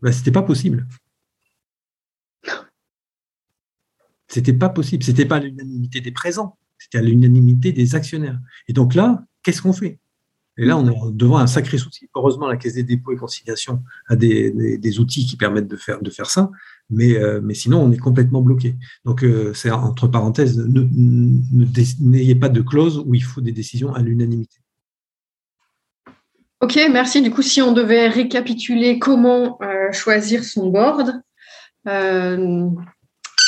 bah, 0.01 0.13
c'était 0.13 0.33
pas 0.33 0.43
possible. 0.43 0.87
C'était 4.33 4.55
pas 4.55 4.71
possible. 4.71 5.03
C'était 5.03 5.27
pas 5.27 5.37
à 5.37 5.41
l'unanimité 5.41 6.01
des 6.01 6.11
présents, 6.11 6.57
c'était 6.79 6.99
à 6.99 7.03
l'unanimité 7.03 7.73
des 7.73 7.95
actionnaires. 7.95 8.39
Et 8.67 8.73
donc 8.73 8.95
là, 8.95 9.25
qu'est-ce 9.43 9.61
qu'on 9.61 9.75
fait? 9.75 9.99
Et 10.57 10.65
là, 10.65 10.79
on 10.79 10.87
est 10.89 11.13
devant 11.13 11.39
un 11.39 11.47
sacré 11.47 11.77
souci. 11.77 12.09
Heureusement, 12.15 12.47
la 12.47 12.57
Caisse 12.57 12.75
des 12.75 12.83
dépôts 12.83 13.13
et 13.13 13.17
conciliation 13.17 13.83
a 14.07 14.17
des, 14.17 14.99
outils 14.99 15.27
qui 15.27 15.37
permettent 15.37 15.69
de 15.69 15.77
faire, 15.77 16.01
de 16.01 16.11
faire 16.11 16.31
ça, 16.31 16.51
mais, 16.91 17.17
euh, 17.17 17.41
mais 17.43 17.55
sinon, 17.55 17.83
on 17.83 17.91
est 17.91 17.99
complètement 17.99 18.43
bloqué. 18.43 18.77
Donc, 19.05 19.23
euh, 19.23 19.53
c'est 19.55 19.71
entre 19.71 20.09
parenthèses, 20.09 20.59
n'ayez 20.59 22.35
pas 22.35 22.51
de 22.51 22.61
clause 22.61 23.03
où 23.07 23.15
il 23.15 23.25
faut 23.25 23.41
des 23.41 23.53
décisions 23.53 23.95
à 23.95 24.03
l'unanimité. 24.03 24.59
Ok, 26.61 26.79
merci. 26.91 27.23
Du 27.23 27.31
coup, 27.31 27.43
si 27.43 27.61
on 27.61 27.73
devait 27.73 28.09
récapituler 28.09 28.99
comment 28.99 29.59
euh, 29.63 29.91
choisir 29.93 30.45
son 30.45 30.69
board, 30.71 31.23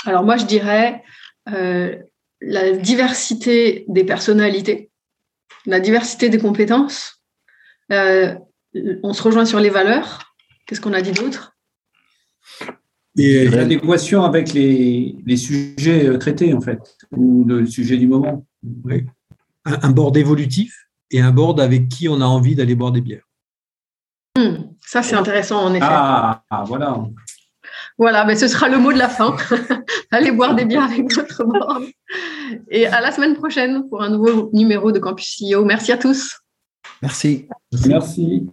alors 0.04 0.24
moi, 0.24 0.36
je 0.36 0.46
dirais 0.46 1.02
la 1.46 2.72
diversité 2.72 3.84
des 3.88 4.04
personnalités 4.04 4.90
la 5.66 5.80
diversité 5.80 6.28
des 6.28 6.38
compétences. 6.38 7.22
Euh, 7.92 8.34
on 9.02 9.12
se 9.12 9.22
rejoint 9.22 9.44
sur 9.44 9.60
les 9.60 9.70
valeurs. 9.70 10.34
Qu'est-ce 10.66 10.80
qu'on 10.80 10.92
a 10.92 11.02
dit 11.02 11.12
d'autre? 11.12 11.56
Et 13.16 13.46
l'adéquation 13.48 14.24
avec 14.24 14.52
les, 14.52 15.36
sujets 15.36 16.06
euh, 16.06 16.18
traités, 16.18 16.52
en 16.52 16.60
fait, 16.60 16.80
ou 17.12 17.44
le 17.44 17.66
sujet 17.66 17.96
du 17.96 18.08
moment. 18.08 18.46
Un, 19.64 19.90
board 19.90 20.16
évolutif 20.16 20.88
et 21.10 21.20
un 21.20 21.30
board 21.30 21.60
avec 21.60 21.88
qui 21.88 22.08
on 22.08 22.20
a 22.20 22.24
envie 22.24 22.54
d'aller 22.54 22.74
boire 22.74 22.92
des 22.92 23.00
bières. 23.00 23.26
Hmm, 24.36 24.72
ça, 24.80 25.02
c'est 25.02 25.14
intéressant, 25.14 25.64
en 25.64 25.74
effet. 25.74 25.86
Ah, 25.88 26.42
ah 26.50 26.64
voilà. 26.66 27.04
Voilà, 27.96 28.24
mais 28.24 28.34
ce 28.34 28.48
sera 28.48 28.68
le 28.68 28.78
mot 28.78 28.92
de 28.92 28.98
la 28.98 29.08
fin. 29.08 29.36
Allez 30.10 30.32
boire 30.32 30.54
des 30.54 30.64
bières 30.64 30.84
avec 30.84 31.12
votre 31.14 31.44
board. 31.44 31.84
Et 32.68 32.86
à 32.86 33.00
la 33.00 33.12
semaine 33.12 33.34
prochaine 33.34 33.88
pour 33.88 34.02
un 34.02 34.10
nouveau 34.10 34.50
numéro 34.52 34.90
de 34.90 34.98
Campus 34.98 35.38
CEO. 35.38 35.64
Merci 35.64 35.92
à 35.92 35.96
tous. 35.96 36.40
Merci. 37.02 37.48
Merci. 37.86 38.46